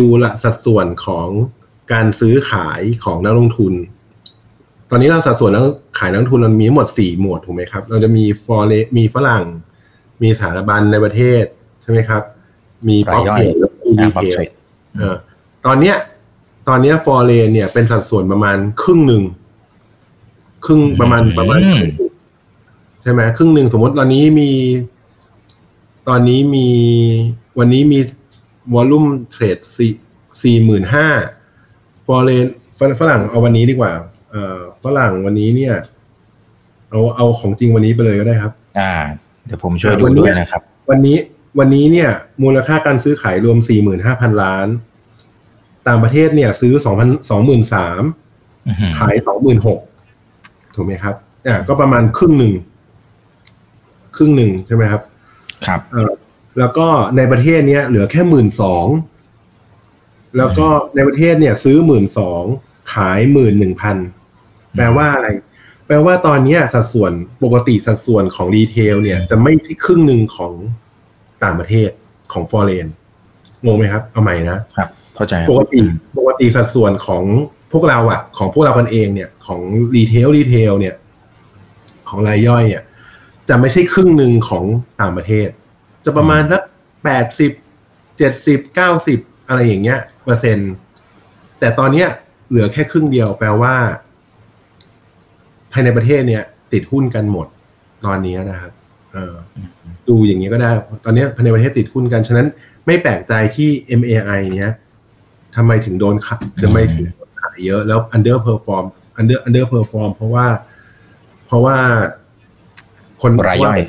[0.00, 1.28] ดูละสัดส่วนของ
[1.92, 3.72] การซื้อขายของนักลงทุน
[4.90, 5.66] ตอนนี้เราสัดส่วนแล้ว
[5.98, 9.44] ขายนักลงทุนเรามีทั้งหมดสี่หมวดถูกไหมครับ เราจะมีฟอเรมีฝรั่ง
[10.22, 11.44] มีสถาบันในประเทศ
[11.82, 12.22] ใช่ไหมครับ
[12.88, 14.48] มีป๊อปรายย่อยเทรดแล้วมีอ่าดีปรับเทลเทรด
[14.96, 15.16] เออ
[15.66, 15.96] ตอนเนี้ย
[16.68, 19.22] ตอนเนี้ยฟอเรนเนี่ยเป็นสัดส่วนประมาณครึ่งหนึ่ง
[20.64, 21.82] ครึ่งประมาณประมาณอืม
[23.02, 24.50] ใช่ไหมครึ่งหนึ่งสมมติตอนนี้มี
[26.08, 26.68] ตอนนี้มี
[27.58, 27.98] วันนี้มี
[28.74, 29.92] วอลลุ่มเทรดสี่
[30.42, 31.08] สี่หมื่นห้า
[32.06, 32.44] ฟอเรน
[33.00, 33.92] ฝรั่งเอาวันนี้ดีกว่า
[34.30, 35.74] เอ่อฝรั่งวันนี้เนี่ย
[36.90, 38.92] เอาเอาของจริงวันนี้ไปเลยก็ได้ครับ อ่า
[39.46, 41.16] เดี๋ยวผมช่วยดูวันนี้ด้วยนะครับ วันนี้
[41.58, 42.10] วันนี้เนี่ย
[42.42, 43.58] มูลค่าการซื้อขายรวม
[44.00, 44.66] 45,000ล้าน
[45.88, 46.90] ต่างประเทศเนี่ย ซื้อ2,000
[47.30, 47.48] 23,000
[48.66, 49.14] อื้อหือขาย
[49.94, 51.14] 26,000ถูกไหมครับ
[51.48, 52.52] อ่าก็ประมาณครึ่งหนึ่ง
[54.16, 55.02] ครึ่งหนึ่งใช่ไหมครับ
[55.66, 56.10] ครับเออ
[56.58, 56.86] แล้วก็
[57.16, 58.86] ในประเทศเนี้ยเหลือแค่หมื่นสอง
[60.38, 62.42] แล้วก็ในประเทศเนี่ย ซื้อหมื่นสอง
[62.92, 63.96] ขายหมื่นหนึ่งพัน
[64.76, 65.28] แปลว่าอะไร
[65.86, 67.12] แปลว่าตอนเนี้ยสัดส่วน
[67.44, 70.52] ปกติสัดส่วนของรีเทลเนี่ย จะไม่ใช่ครึ่งหนึ่งของ
[71.44, 71.90] ต่างประเทศ
[72.32, 72.86] ของ foreign
[73.64, 75.80] งงไหมครับ เอาใหม่นะครับ เข้าใจครับปกติ
[76.18, 77.24] ปกติสัดส่วนของ
[77.72, 79.60] พวกเราอะของพวกเรากันเองเนี่ย ของ
[79.96, 80.94] retail retail เนี่ย
[82.08, 82.82] ของรายย่อยเนี่ย
[83.48, 84.64] จะไม่ใช่ครึ่งหนึ่งของ
[85.00, 85.48] ต่างประเทศ
[86.04, 86.62] จะประมาณสัก
[87.04, 87.52] แปดสิบ
[88.18, 90.72] เจ็ดสิบเก้าสิบอะไรอย่างเงี้ยเปอร์เซ็นต์
[91.58, 92.08] แต่ตอนเนี้ย
[92.48, 93.74] เหลือแค่ครึ่งเดียวแปลว่า
[95.72, 97.46] ภายในประเทศเนี่ย ติดหุ้นกันหมด
[98.06, 98.72] ตอนนี้นะครับ
[100.08, 100.70] ดูอย่างนี้ยก็ได้
[101.04, 102.48] ตอนนี้ภายในประเทศติดหุ้นกัน ฉะนั้น
[102.86, 104.72] ไม่แปลกใจที่ MAI เนี้ย
[105.56, 108.86] ทำไมถึงโดนขายทำไมถึงโดนขายเยอะ แล้ว underperform
[109.18, 110.46] under underperform เพราะว่า
[111.46, 111.76] เพราะว่า
[113.22, 113.80] คนรายย่อย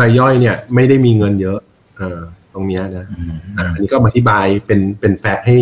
[0.00, 1.58] รายย่อยเนี่ยไม่ได้มีเงินเยอะ
[1.98, 2.20] เออ
[2.54, 5.58] ตรงเนี้ยนะอืมอะอันนี้ก็มาอธิบายเป็นเป็นแฟกต์ให้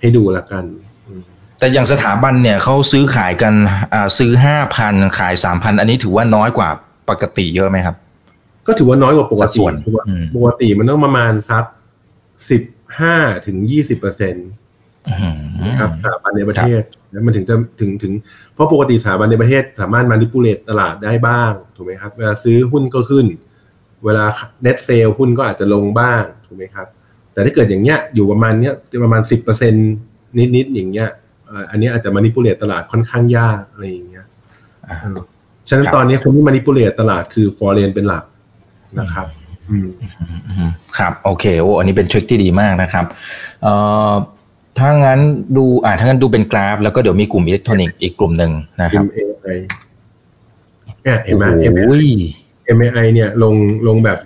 [0.00, 0.64] ให้ดูละกัน
[1.06, 1.20] อืม
[1.58, 3.54] แต่อย่างสถาบันเนี่ยเขาซื้อขายกัน
[3.94, 6.68] อ่าซื้อห้าพันขายสามพันอันนี้ถือว่าน้อยกว่า
[7.10, 7.96] ปกติเยอะไหมครับ
[8.66, 11.64] ก็ถือว่าน้อยกว่าปกสัดส่ติวนปกติอืมปกติมันต้องประมาณสัก
[12.50, 12.62] สิบ
[13.00, 14.48] ห้าถึงยี่สิบเปอร์เซ็นต์
[15.08, 18.12] อื้อหือนะครับสถาบันในประเทศแล้วมันถึงจะถึงถึง
[18.54, 23.26] เพราะปกติสถาบันในประเทศสามารถมานิปูเลตตลาดได้บ้างถูกไหมครับ เวลาซื้อหุ้นก็ขึ้น
[24.06, 24.24] เวลา
[24.64, 26.86] net sale หุ้นก็อาจจะลงบ้างถูกไหมครับ
[27.32, 29.74] แต่ถ้าเกิดอย่างเงี้ยอยู่ประมาณเนี้ยประมาณสิบเปอร์เซ็นต์
[30.38, 31.08] นิดนิดๆอย่างเงี้ย
[31.46, 34.24] เอ่ออันนี้อาจจะ manipulate ตลาดค่อนข้างยากอะไรอย่างเงี้ย
[34.88, 35.18] อ่าเออ
[35.68, 38.24] ฉะนั้นครับตอนนี้คนที่ manipulate ตลาดคือ foreign เป็นหลัก
[39.00, 39.26] นะครับ
[39.70, 39.88] อืม
[40.48, 43.04] อืมครับ โอเคโอ้อันนี้เป็น trick ที่ดีมากนะครับ
[43.62, 43.74] เอ่
[44.10, 44.12] อ
[44.78, 45.20] ถ้างั้น
[45.56, 49.58] ดูอ่าถ้างั้นดูเป็นกราฟ แล้วก็เดี๋ยวมีกลุ่มอิเล็กทรอนิกส์อีกกลุ่มหนึ่งนะครับ MAI
[51.02, 51.94] เนี่ยเห็นไหมโอ้โห
[52.78, 53.54] MAI เนี่ยลง
[53.88, 54.18] ลงแบบ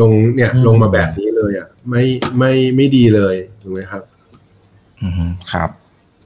[0.00, 2.02] ลงเนี่ยอืมลงมาแบบนี้เลยอะไม่
[2.38, 4.02] ไม่ไม่ดีเลยถูกไหมครับ
[5.02, 5.70] อืมครับ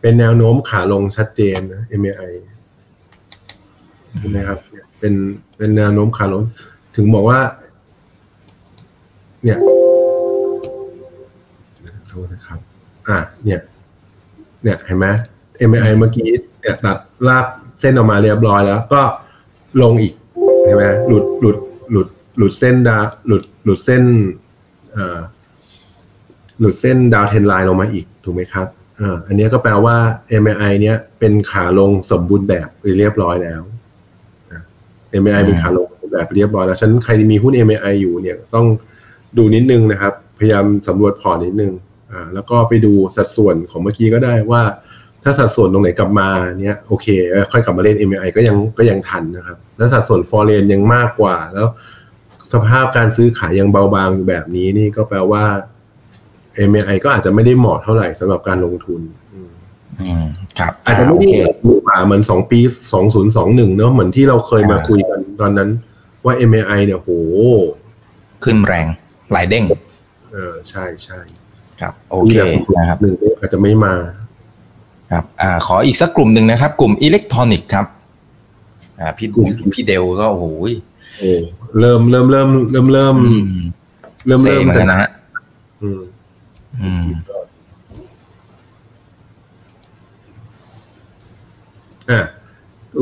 [0.00, 2.33] เป็นแนวโน้มขาลงชัดเจนนะ MAI
[4.20, 5.14] ใช่ไหมครับเนี่ยเป็น
[5.57, 6.42] เป็นแนวโน้มขาลง
[6.96, 7.40] ถึงบอกว่า
[9.44, 9.59] เนี่ย
[12.09, 12.59] โทษนะครับ
[13.09, 13.61] อะเนี่ย
[14.62, 15.07] เนี่ยเห็นไหม
[15.70, 16.28] MAI เมื่อกี้
[16.61, 17.46] เนี่ยตัดลาก
[17.81, 19.02] เส้นออกมาเรียบร้อยแล้ว ก็
[19.83, 20.14] ลงอีก
[20.68, 21.59] เห็นไหมหลุดหลุด
[21.92, 24.02] หลุดหลุดเส้นดาวหลุดหลุดเส้น
[24.92, 25.18] เอ่อ
[26.61, 28.66] หลุดเส้นดาวเทนไลน์ลงมาอีกถูกไหมครับ
[29.00, 29.96] อ่าอันเนี้ยก็แปลว่า
[30.42, 33.62] MAI เนี้ยเป็นขาลงสมบูรณ์แบบเรียบร้อยแล้ว
[34.50, 34.61] อะ
[35.22, 38.66] MAI เป็นขาลงแบบเรียบร้อยแล้วฉะนั้นใครที่มีหุ้น MAI อยู่เนี่ยต้อง
[39.37, 41.72] ดูนิดนึงนะครับ พยายามสำรวจพอร์ตนิดนึง
[42.12, 44.62] อ่าแล้วก็ไปดูสัดส่วนของเมื่อกี้ก็ได้ว่า
[45.22, 46.28] ถ้าสัดส่วนตรงไหนกลับมา
[46.61, 51.68] เนี่ยโอเคเอ่อค่อยกลับมาเล่น MAI ก็ยังก็ยังทันนะครับ แล้วสัดส่วน foreign ยังมากกว่า แล้ว
[52.52, 55.44] สภาพการซื้อขายยังเบาบางอยู่แบบนี้นี่ก็แปลว่า
[56.70, 59.00] MAI ก็อาจจะไม่ได้เหมาะเท่าไหร่สำหรับการลงทุน
[59.35, 59.52] อืม
[60.00, 60.24] อืม
[60.59, 62.59] ครับอาจจะไม่โอได้เคหรูหราเหมือนสองปี
[62.92, 65.68] สองศูนย์สองหนึ่งเนอะเหมือนที่เราเคยมาอ่าคุยกันตอนนั้น
[66.24, 67.11] ว่า MAI เนี่ยโห
[68.44, 68.87] ขึ้นแรง
[69.33, 69.64] หลายเด้ง
[70.33, 71.18] เออใช่ใช่
[71.81, 72.35] ครับ โอเค
[72.76, 73.94] นะครับหนึ่งอาจจะไม่มา
[75.11, 77.87] ครับอ่าขออีกสักกลุ่มหนึ่งนะครับ กลุ่มอิเล็กทรอนิกส์ครับ
[79.01, 79.29] อ่าพี่
[79.73, 80.47] พี่เดลก็โอ้โห
[81.18, 81.33] โอ้
[81.81, 83.59] เริ่มเริ่มเริ่มเริ่มเริ่มอืม
[84.27, 85.11] เริ่มเซเริ่มเหมือนจะกันนะฮะ
[85.83, 86.01] อืม
[86.83, 87.03] อืม
[92.11, 92.21] อะ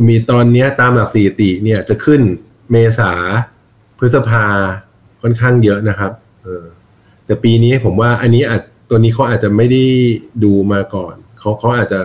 [0.09, 2.21] มีตอนเนี้ยตามหลักสถิติเนี่ยจะขึ้น
[2.71, 3.13] เมษา
[3.99, 4.45] พฤษภา
[5.23, 6.13] ค่อนข้างเยอะนะครับ
[6.45, 6.65] เออ
[7.27, 9.85] แต่ปีนี้ผมว่าอันนี้อาจตัวนี้เขาอาจจะไม่ได้
[10.45, 11.15] ดูมาก่อน
[11.47, 12.01] เขาเขาอาจจะ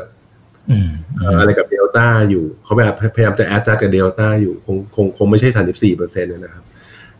[0.71, 6.63] อืมเอ่ออะไรกับเดลต้าอยู่เขาแบบพยายามจะแอดจัดกับเดลต้าอยู่คงคงคงไม่ใช่สามสิบสี่เปอร์เซ็นต์นะครับ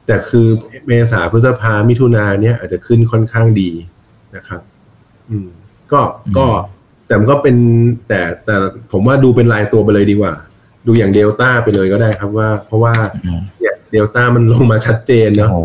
[0.06, 0.48] แต่คือ
[0.88, 3.70] เมษาพฤษภามิถุนาเนี่ยอาจจะขึ้นค่อนข้างดี
[4.36, 4.62] นะครับ
[5.30, 5.48] อืม
[5.92, 6.02] ก็
[6.38, 6.46] ก็
[7.08, 7.56] แต่มันก็เป็น
[8.08, 8.56] แต่แต่
[8.92, 10.34] ผมว่าดูเป็นรายตัวไปเลยดีกว่า
[10.88, 12.94] ดูอย่างเดลต้าไปเลยก็ได้ครับว่า เพราะว่า
[13.26, 15.58] อืมเนี่ยเดลต้ามันลงมาชัดเจนโอ้เนาะโห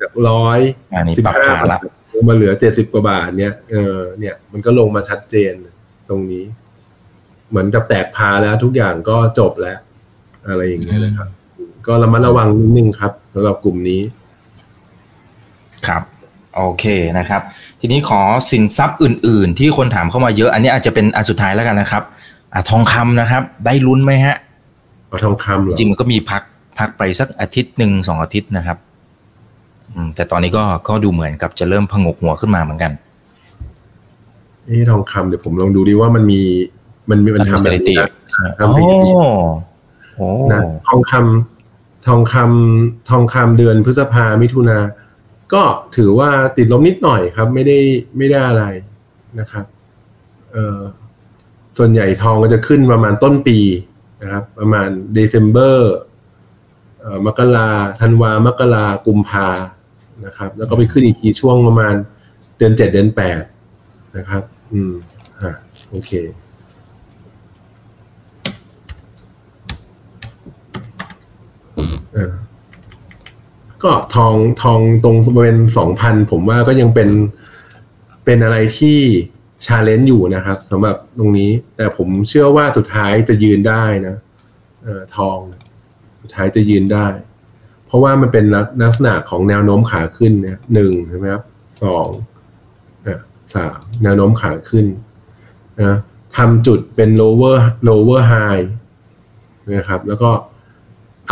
[0.00, 0.60] จากร้อย
[0.92, 1.80] อันนี้สิบปรับห้าขาละ
[2.12, 5.52] ลงมาเหลือเจ็ดสิบกว่าบาทเนี่ยเออเนี่ยมันก็ลงมาชัดเจน
[6.08, 6.44] ตรงนี้
[7.50, 9.78] เหมือนกับแตกพาแล้วทุกอย่างก็จบแล้ว
[10.48, 11.28] อะไรอย่างเงี้ยนะครับ
[11.86, 14.00] ก็ระมัดระวังนิดนึงครับสำหรับกลุ่มนี้
[15.86, 16.02] ครับ
[16.56, 16.84] โอเค
[17.18, 17.42] นะครับ
[17.80, 22.02] ทีนี้ขอสินทรัพย์อื่น ๆ ที่คนถามเข้ามาเยอะ อันนี้อาจจะเป็นอันสุดท้ายแล้วกันนะครับ
[22.52, 24.36] อ่าทองคำนะครับ ได้ลุ้นไหมฮะ
[25.08, 26.42] เอาทองคำเหรอจริงๆมันก็มีพัก
[26.78, 28.78] พักไปสักอาทิตย์หนึ่งสองอาทิตย์นะครับ
[29.94, 32.92] อืมแต่ตอนนี้ก็ก็ดูเหมือนกับจะเริ่มพงกหัวขึ้นมาเหมือนกัน
[34.68, 36.42] เอ้ทองคำเดี๋ยวผมลองดูดิว่ามันมี
[37.10, 38.08] มันมีมันทำสแบบถิตินี้นะ
[38.58, 39.10] โอ้ทำสถิติ
[40.14, 44.78] โอ้นะทองคำทองคำทองคำเดือนพฤษภามิถุนา
[45.52, 45.62] ก็
[45.96, 47.78] ถือว่าติดลบนิดหน่อยครับ ไม่ได้
[48.16, 48.64] ไม่ได้อะไร
[49.40, 49.64] นะครับ
[50.52, 50.80] เอ่อ
[51.78, 53.58] ส่วนใหญ่ทองก็จะขึ้นประมาณต้นปี
[54.22, 55.78] นะครับ ประมาณเดซ ember
[57.00, 57.68] เอ่อมกรา
[58.00, 59.48] ธันวามกรากุมภา
[60.26, 61.94] นะครับ แล้วก็ไปขึ้นอีกทีช่วงประมาณ
[62.58, 63.42] เดือนเจ็ดเดือนแปด
[64.16, 64.92] นะครับ อืม
[65.42, 65.50] อะ
[65.90, 66.10] โอเค
[72.14, 72.32] เออ
[73.82, 77.10] ก็ทองทองตรงบริเวณสองพันผมว่าก็ยังเป็น
[78.24, 78.98] เป็นอะไรที่
[79.66, 84.16] ชาเลนจ์อยู่นะครับสำหรับตรงนี้ แต่ผมเชื่อว่าสุดท้ายจะยืนได้นะ
[84.82, 85.38] เออทอง
[86.22, 87.06] สุดท้ายจะยืนได้
[87.86, 91.44] เพราะว่ามันเป็นลักลักษณะของแนวโน้มขาขึ้นเนี่ยหนึ่งใช่ไหมครับ
[91.82, 92.08] สอง
[93.54, 94.86] สามแนวโน้มขาขึ้น
[95.82, 95.96] นะ
[96.36, 97.56] ทำจุดเป็น lower
[97.88, 98.64] lower high
[99.76, 100.30] นะครับ แล้วก็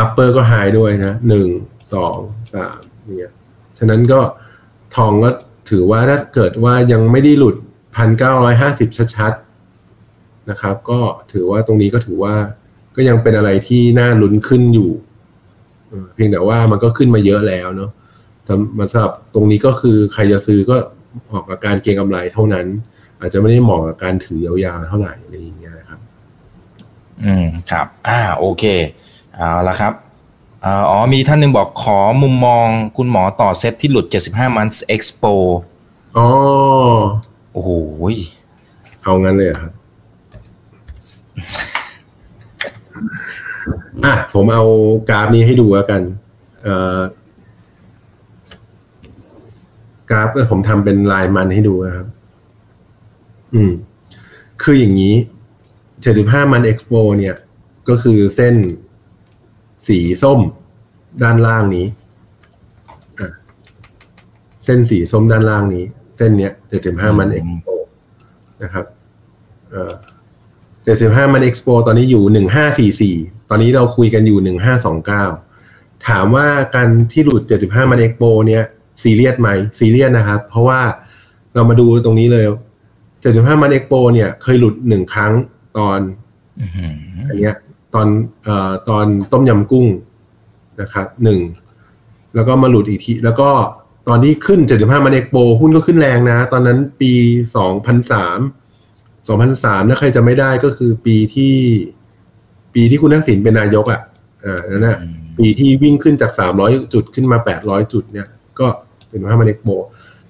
[0.02, 1.48] upper ก็ high ด้วยนะหนึ่ง
[1.92, 2.16] สอง
[2.54, 2.78] สาม
[3.18, 3.32] เนี่ย
[3.78, 4.20] ฉะนั้นก็
[4.96, 5.30] ทองก็
[5.70, 7.56] ถือว่าถ้าเกิดว่ายังไม่ได้หลุด
[7.96, 11.00] พันเก้าร้อยห้าสิบชัดๆนะครับ ก็
[11.32, 12.34] ถือว่าตรงนี้ก็ถือว่า
[12.96, 14.90] ก็ยังเป็นอะไรที่น่าลุ้นขึ้นอยู่
[16.14, 17.90] เพียงแต่ว่ามันก็ขึ้นมาเยอะแล้วเนาะ
[18.48, 20.76] สำสำหรับตรงนี้ก็คือใครจะซื้อก็
[21.32, 22.66] ออกกับการเก็งกำไรเท่านั้น
[23.20, 26.00] อาจจะไม่ได้เหมาะกับการถือยาวๆเท่าไหร่อะไรอย่างเงี้ยนะครับ
[27.24, 28.64] อืมครับ อ่าโอเค
[29.36, 29.92] เอาละครับ
[30.64, 35.34] อ่าอ๋อมีท่านหนึ่งบอกขอมุมมองคุณหมอต่อเซตที่หลุด 75 months expo
[36.16, 36.26] อ๋อ
[37.52, 37.70] โอ้โห
[39.02, 39.72] เอางั้นเลยเหรอครับ
[44.04, 44.64] อะผมเอา
[45.10, 46.02] กราฟนี้ให้ดูแล้วกัน
[46.62, 46.98] เอ่อ
[50.10, 52.06] กราฟก็ผมทำเป็นราย month ให้ดูนะครับ
[53.54, 53.72] อืม
[54.62, 55.14] คืออย่างนี้
[56.02, 57.34] 75 month expo เนี่ย
[57.88, 58.54] ก็คือเส้น
[59.88, 60.40] สีส้ม
[61.22, 61.86] ด้านล่างนี้
[64.64, 65.84] เส้นสีส้มด้านล่างนี้
[66.16, 66.52] เส้นเนี้ย
[66.84, 67.68] 75 month expo
[68.62, 68.86] นะครับ
[69.70, 69.94] เอ่อ
[70.86, 74.56] 75 month expo ตอนนี้อยู่1544ตอนนี้เราคุยกันอยู่
[75.22, 78.64] 1529ถามว่าการที่หลุด75 month expo เนี่ย
[79.02, 80.80] ซีเรียสไหมซีเรียสนะครับ เพราะว่า
[81.54, 82.44] เรามาดูตรงนี้เลย
[83.02, 85.32] 75 month expo เนี่ยเคยหลุดหนึ่งครั้ง
[85.78, 85.98] ตอน
[86.60, 86.92] อื้อหือ
[87.28, 87.54] อันเนี้ย
[87.94, 88.06] ตอน
[88.44, 89.86] เอ่อตอนต้มยำกุ้ง
[90.80, 91.40] นะครับหนึ่ง
[92.34, 93.50] แล้วก็มาหลุดอีกที แล้วก็
[94.08, 97.12] ตอนที่ขึ้น 75 month expo หุ้นก็ขึ้นแรงนะ ตอนนั้นปี
[97.96, 101.54] 2003 2003 ถ้าใครจะไม่ได้ก็คือปีที่
[102.74, 104.00] ปีที่คุณทักษิณเป็นนายกอะ
[104.44, 104.98] อ่านั่นแหละ
[105.38, 108.26] ปีที่วิ่งขึ้นจาก 300 จุดขึ้นมา 800 จุดเนี่ย
[108.58, 108.66] ก็
[109.16, 109.68] เป็นว่า month expo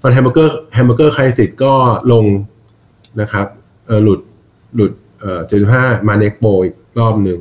[0.02, 1.72] ตอน hamburger hamburger crisis ก็
[2.12, 2.24] ลง
[3.20, 3.46] นะครับ
[3.86, 4.20] เออหลุด
[4.76, 5.40] หลุดเอ่อ
[5.72, 7.38] 75 month expo อีกรอบหนึ่ง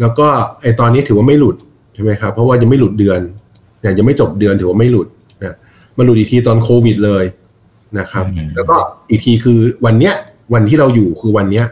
[0.00, 0.26] แล้วก็
[0.62, 1.56] ไอตอนนี้ถือว่าไม่หลุด
[1.94, 3.20] ใช่ไหมครับเพราะว่ายังไม่หลุดเดือน
[3.80, 5.08] เนี่ยยังไม่จบเดือนถือว่าไม่หลุด
[5.42, 5.56] นะ
[5.96, 7.24] มาหลุดอีกทีตอนโควิดเลย
[7.98, 8.76] นะครับ แล้วก็
[9.10, 10.14] อีกทีคือวันเนี้ย
[10.54, 11.66] วันที่เราอยู่คือวันเนี้ย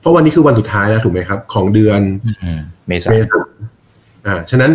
[0.00, 2.00] เพราะวันนี้คือวันสุดท้ายแล้วถูกไหมครับ ของเดือน
[2.44, 3.26] อืมเมษาเมษา
[4.26, 4.70] อ่าฉะนั้น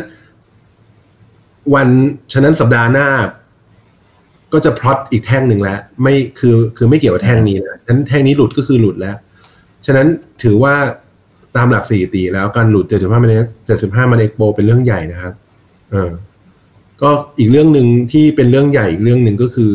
[1.74, 1.89] วัน
[2.34, 3.07] ฉะนั้นสัปดาห์หน้า
[4.53, 9.15] ก็จะพลอตอีกแท่งหนึ่งแล้ว ไม่คือคือไม่เกี่ยวกับแท่งนี้นะฉะนั้นแท่งนี้หลุดก็คือหลุดแล้ว
[9.86, 10.07] ฉะนั้น
[10.43, 10.76] ถือว่า
[11.55, 13.32] ตามหลักสี่ตีแล้วการหลุด 75มัน
[13.70, 15.34] 75มันเอ็กโปเป็นเรื่องใหญ่นะครับ
[15.91, 16.11] เออ
[17.01, 17.09] ก็
[17.39, 19.72] อีกเรื่องหนึ่งที่เป็นเรื่องใหญ่อีกเรื่องหนึ่งก็คือ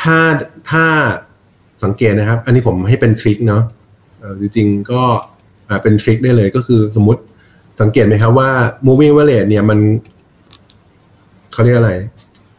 [0.00, 0.18] ถ้า
[0.70, 0.84] ถ้า
[1.84, 3.62] สังเกตนะครับ อันนี้ผมให้เป็นทริคเนาะ
[4.40, 5.02] จริงๆก็
[5.82, 7.22] เป็นทริคได้เลยก็คือสมมติ
[7.80, 8.50] สังเกตไหมครับว่า
[8.86, 9.78] moving average เนี่ยมัน
[11.54, 11.92] เขาเรียกอะไร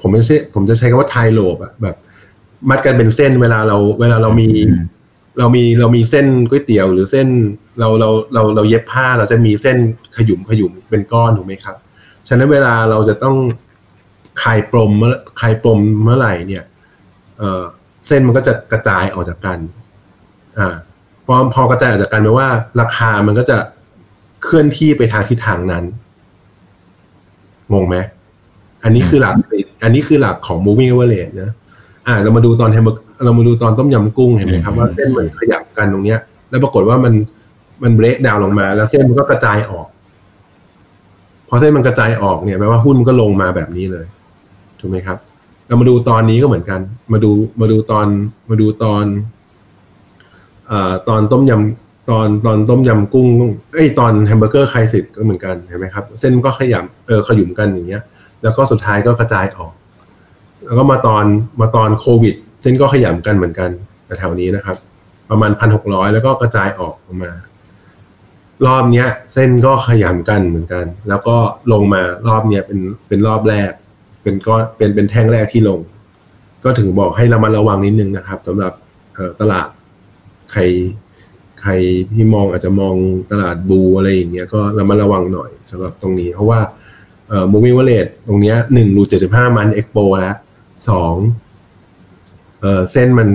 [0.01, 1.95] ผมไม่ใช่ผมจะใช้คำว่า tie lobe อะแบบ
[2.69, 4.83] มัดกันเป็นเส้นเวลาเรา เวลาเรามีอืม
[5.39, 7.27] เรามีเรามีเส้นก๋วยเตี๋ยวหรือเส้น
[7.79, 9.77] เราเราเราเราเย็บผ้าเราจะมีเส้น
[10.15, 11.75] ขยุมขยุมเป็นก้อนถูกไหมครับ
[12.27, 13.35] ฉะนั้นเวลาเราจะต้อง
[14.41, 16.63] คลายปลมเมื่อคลายปลมเมื่อไหร่เนี่ย
[17.37, 17.63] เอ่อ
[18.07, 19.59] เส้นมันก็จะกระจายออกจากกัน
[20.57, 20.75] อ่า
[21.25, 22.49] พอพอกระจายออกจากกันแปลว่า
[22.81, 23.57] ราคามันก็จะ
[24.43, 25.83] เคลื่อนที่ไปทางทิศทางนั้น
[27.73, 27.95] งงไหม
[28.85, 29.35] อันนี้คือหลัก
[29.83, 31.51] อันนี้คือหลักของ moving average นะ
[32.07, 36.19] อ่า เรามาดูตอนแฮมเบอร์เรามาดูตอนต้มยำกุ้งเห็นไหมครับอืมว่าเส้นมันขยับกันตรงเนี้ย
[36.49, 37.13] แล้วปรากฏว่ามัน
[37.83, 39.87] มัน break down ลงมา แล้วเส้นมันก็กระจายออก
[41.49, 44.05] พอเส้นมันกระจายออกเนี่ยแปลว่าหุ้นมันก็ลงมาแบบนี้เลย
[44.79, 45.17] ถูกไหมครับ
[45.67, 46.79] เรามาดูตอนนี้ก็เหมือนกัน
[47.13, 47.31] มาดู
[47.61, 48.07] มาดูตอน
[48.49, 49.05] มาดูตอน
[50.67, 53.27] เอ่อตอนต้มยำตอนตอนต้มยำกุ้ง
[53.73, 58.03] เอ้ยตอน hamburger crisis ก็เหมือนกันเห็นไหมครับ เส้นก็ขยำเออขยุ้มกันอย่างเงี้ย
[58.45, 59.73] แล้วก็สุดท้ายก็กระจายออก
[60.65, 61.25] แล้วก็มาตอน
[61.61, 63.69] มาตอนโควิด เส้นก็ขยำกันเหมือนกัน
[64.19, 64.77] แถวนี้นะครับ
[65.29, 67.31] ประมาณพันหกร้อยแล้วก็กระจายออกออกมา
[68.65, 71.35] รอบเนี้ย เส้นก็ขยำกันเหมือนกัน แล้วก็
[71.71, 73.71] ลงมารอบเนี้ยเป็นเป็นรอบแรก
[74.23, 75.79] เป็นก้อนเป็นเป็นแท่งแรกที่ลง
[76.63, 78.73] ก็ถึงบอกให้เรามาระวังนิดนึงนะครับสำหรับ
[79.41, 79.67] ตลาด
[80.51, 80.61] ใคร
[81.61, 81.71] ใคร
[82.11, 82.95] ที่มองอาจจะมอง
[83.31, 86.59] ตลาดบูอะไรอย่างเงี้ยก็ระมัดระวังหน่อยสำหรับตรงนี้ เพราะว่า
[87.29, 90.35] เอ่อ moving average ตรงเนี้ยหนึ่งรูเจ็ดสิบห้ามันเอ็กโปแล้ว
[90.89, 91.13] สอง
[92.61, 93.29] เอ่อเส้นมัน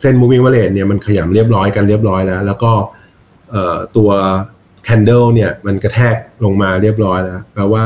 [0.00, 2.72] เส้น moving average เนี่ยมันขยำเรียบร้อยกันเรียบร้อยแล้ว แล้วก็
[3.50, 4.10] เอ่อตัว
[4.86, 7.84] candle เนี่ยมันกระแทกลงมาเรียบร้อยแล้วแปลว่า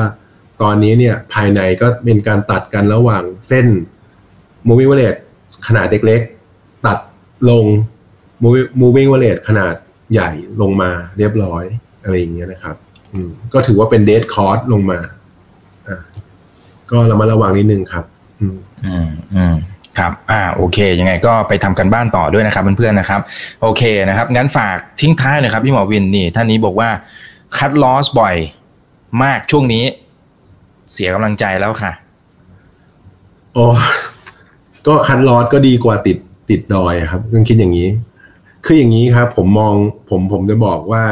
[0.63, 3.67] ตอนนี้เนี่ยภายในก็เป็นการตัดกันระหว่างเส้น
[4.69, 5.19] moving average
[5.67, 6.99] ขนาดเล็กๆ ตัด
[7.51, 7.65] ลง
[8.81, 9.75] moving- wallet ขนาด
[10.13, 10.31] ใหญ่
[10.61, 11.65] ลงมาเรียบร้อย
[12.03, 12.77] อะไรอย่างเงี้ยนะครับ
[13.53, 14.99] ก็ถือว่าเป็น dead cost ลงมา
[15.89, 16.01] อ่า
[16.91, 18.05] ก็ระมัดระวังนิดนึงครับ
[18.41, 18.57] อืม
[18.87, 19.55] อืมอืม
[19.99, 23.21] ครับ อ่า โอเค ยังไงก็ไปทำกันบ้านต่อด้วยนะครับเพื่อนๆนะครับ
[23.63, 26.91] โอเคนะครับ งั้นฝากทิ้งท้ายหนะครับพี่หมอวินนี่ ท่านนี้บอกว่า
[27.57, 28.37] คัดลอสบ่อย
[29.23, 29.85] มากช่วงนี้
[30.93, 31.93] เสียกำลังใจแล้วค่ะ
[33.55, 33.67] โอ้
[34.87, 36.17] ก็คันลอดก็ดีกว่าติด
[36.51, 37.89] ติดดอยอะครับต้องคิดอย่างนี้
[38.65, 39.75] คืออย่างนี้ครับ ผมมอง
[40.11, 41.03] ผมผมจะบอกว่า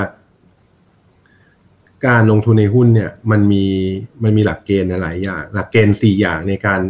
[2.07, 3.64] การลงทุนในหุ้นเนี่ยมันมี
[4.22, 6.80] มันมีหลักเกณฑ์หลายอย่าง หลักเกณฑ์สี่อย่างในการ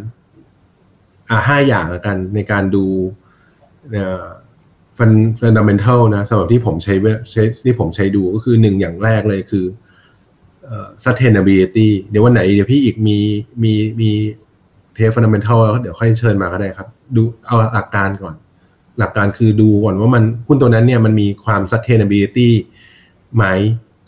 [1.31, 2.87] อ่าห้าอย่างละกันในการดู
[3.93, 4.25] เอ่อ
[4.99, 9.65] ฟันฟันดัมเบลทัลนะสำหรับที่ผมใช้เวใช้ที่ผมใช้ดูก็คือหนึ่งอย่างแรกเลยคือ
[10.65, 13.19] เอ่อ sustainability เดี๋ยววันไหน เดี๋ยวพี่อีกมี
[13.63, 14.11] มีมี
[14.95, 18.35] เทปฟันดัมเบลทัลเดี๋ยวค่อยเชิญมาก็ได้ครับ ดูเอาหลักการก่อน
[18.99, 22.49] หลักการคือดูก่อนว่ามันหุ้นตัวนั้นเนี่ยมันมีความ sustainability
[23.37, 23.45] ไหม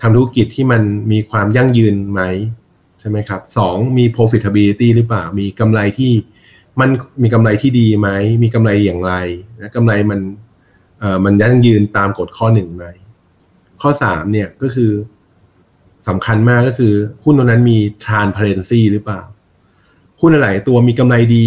[0.01, 0.83] ทำธุรกิจที่มัน
[1.13, 2.23] มีความยั่งยืนไหม
[3.01, 6.13] ใช่ไหมครับสองมี profitability หรือเปล่า มีกำไรที่
[6.81, 6.91] มัน
[7.23, 8.09] มีกำไรที่ดีไหม
[8.43, 9.13] มีกำไรอย่างไร
[9.61, 10.21] นะกำไรมัน
[11.01, 12.87] เอ่อมันยั่งยืนตามกฎข้อหนึ่งไหม
[13.81, 14.91] ข้อสามเนี่ยก็คือ
[16.09, 16.93] สำคัญมากก็คือ
[17.25, 19.21] หุ้นตัวนั้นมี transparency หรือเปล่า
[20.21, 21.47] หุ้นอะไรตัวมีกำไรดี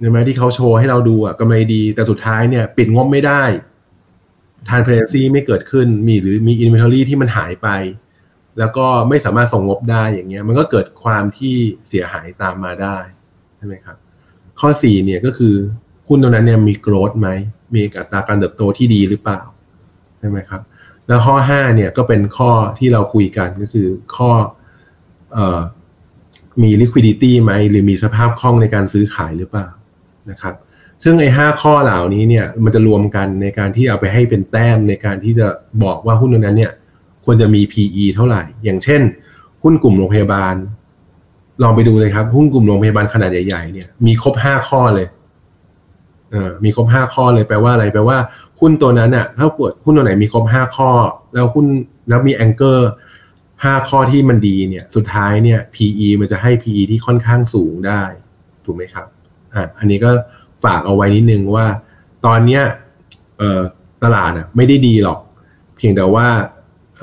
[0.00, 3.42] ใช่ไหมที่เขาโชว์ให้เราดูอะกำไรดี แต่สุดท้ายเนี่ย ปิดงบไม่ได้
[4.68, 7.68] transparency ไม่เกิดขึ้นมีหรือมี inventory ที่มันหายไป
[8.58, 11.56] แล้วก็ไม่สามารถส่งงบได้อย่างเงี้ย มันก็เกิดความที่
[11.88, 12.98] เสียหายตามมาได้
[13.56, 13.96] ใช่ไหมครับ
[14.60, 15.54] ข้อ4เนี่ยก็คือ
[16.08, 17.28] หุ้นตัวนั้นเนี่ยมี growth ไหม
[17.74, 19.40] มีอัตราการเติบโตที่ดีหรือเปล่า
[20.18, 20.60] ใช่ไหมครับ
[21.06, 23.86] แล้วข้อ5เนี่ยก็เป็นข้อที่เราคุยกันก็คือ
[24.16, 24.30] ข้อ
[25.32, 25.60] เอ่อ
[26.62, 29.68] มี liquidity ไหมหรือมีสภาพคล่องในการซื้อขายหรือเปล่า
[30.30, 30.54] นะครับ
[31.02, 35.46] ซึ่งไอ้ห้าข้อเหล่านี้เนี่ยมันจะรวมกันในการที่เอาไปให้เป็นแต้มในการที่จะ
[35.82, 36.72] บอกว่าหุ้นตัวนั้นเนี่ย
[37.24, 39.00] ควรจะมี PE เท่าไหร่ อย่างเช่น
[39.62, 40.54] หุ้นกลุ่มโรงพยาบาล
[41.62, 45.08] ลองไปดูเลยครับ หุ้นกลุ่มโรงพยาบาลขนาดใหญ่ๆเนี่ยมีครบห้าข้อเลย
[46.30, 48.18] เออมีครบห้าข้อเลยแปลว่าอะไรแปลว่า
[48.60, 50.90] หุ้นตัวนั้นอะถ้าปวดหุ้นตัวไหนมีครบห้าข้อ
[51.34, 51.66] แล้วหุ้น
[52.08, 52.90] แล้วมีแองเกอร์
[53.64, 58.02] ห้าข้อที่มันดีเนี่ยสุดท้ายเนี่ย PE มันจะให้ PE ที่ค่อนข้างสูงได้
[58.64, 59.06] ถูกไหมครับ
[59.54, 60.10] อะอันนี้ก็
[60.66, 61.66] ฝากเอาไว้นิดนึงว่า
[62.26, 62.62] ตอนเนี้ย
[64.04, 65.18] ตลาดไม่ได้ดีหรอก
[65.76, 66.26] เพียงแต่ว่า
[66.98, 67.02] เ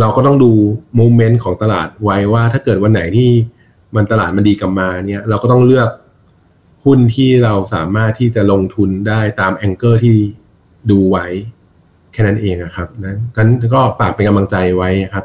[0.00, 0.52] เราก็ต้องดู
[0.98, 3.30] มูเมนต์ของตลาดไว้ว่าถ้าเกิดวันไหนที่
[3.96, 5.88] มันตลาดมันดีกลับมาเนี่ยเราก็ต้องเลือก
[6.84, 10.14] หุ้นที่เราสามารถที่จะลงทุนได้ตามแองเกอร์ที่
[10.90, 11.26] ดูไว้
[12.12, 15.24] แค่นั้นเองครับนั้นกันก็ฝากเป็นกำลังใจไว้ครับ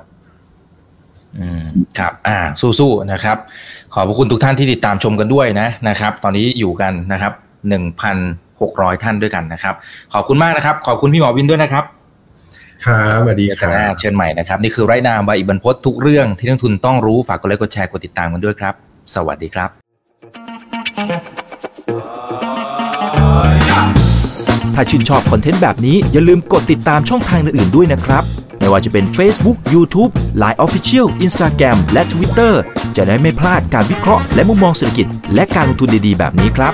[1.39, 1.65] อืม
[1.99, 2.37] ครับ อ่า
[2.79, 3.37] สู้ๆนะครับ
[3.93, 7.33] ขอบพระคุณทุกท่านที่ติดตามชมกันด้วยนะนะครับ ตอนนี้อยู่กันนะครับ
[7.67, 8.17] หนึ่งพัน
[8.61, 9.73] หกร้อยท่านด้วยกันนะครับ
[10.13, 11.83] ขอบคุณมากนะครับ ขอบคุณพี่หมอวินด้วยนะครับ
[12.85, 18.73] ครับสวัสดีครัอ่าบเชิญใหม่นะครับ นี่คือไรนาบายอิบันพศทุกเรื่องที่นักทุนต้องรู้ฝากกดไลค์กดแชร์กดติดตามกันด้วยครับ
[19.15, 19.69] สวัสดีครับ
[24.75, 28.23] ถ้าชื่นชอบคอนเทนต์แบบนี้อย่าลืมกดติดตามช่องทางอื่นๆด้วยนะครับ
[28.59, 32.53] ไม่ว่าจะเป็น Facebook, YouTube, Line Official, Instagram และ Twitter
[32.95, 36.73] จะได้ไม่พลาดการวิเคราะห์และมุมมองเศรษฐกิจ และการลงทุนดีๆ แบบนี้ครับ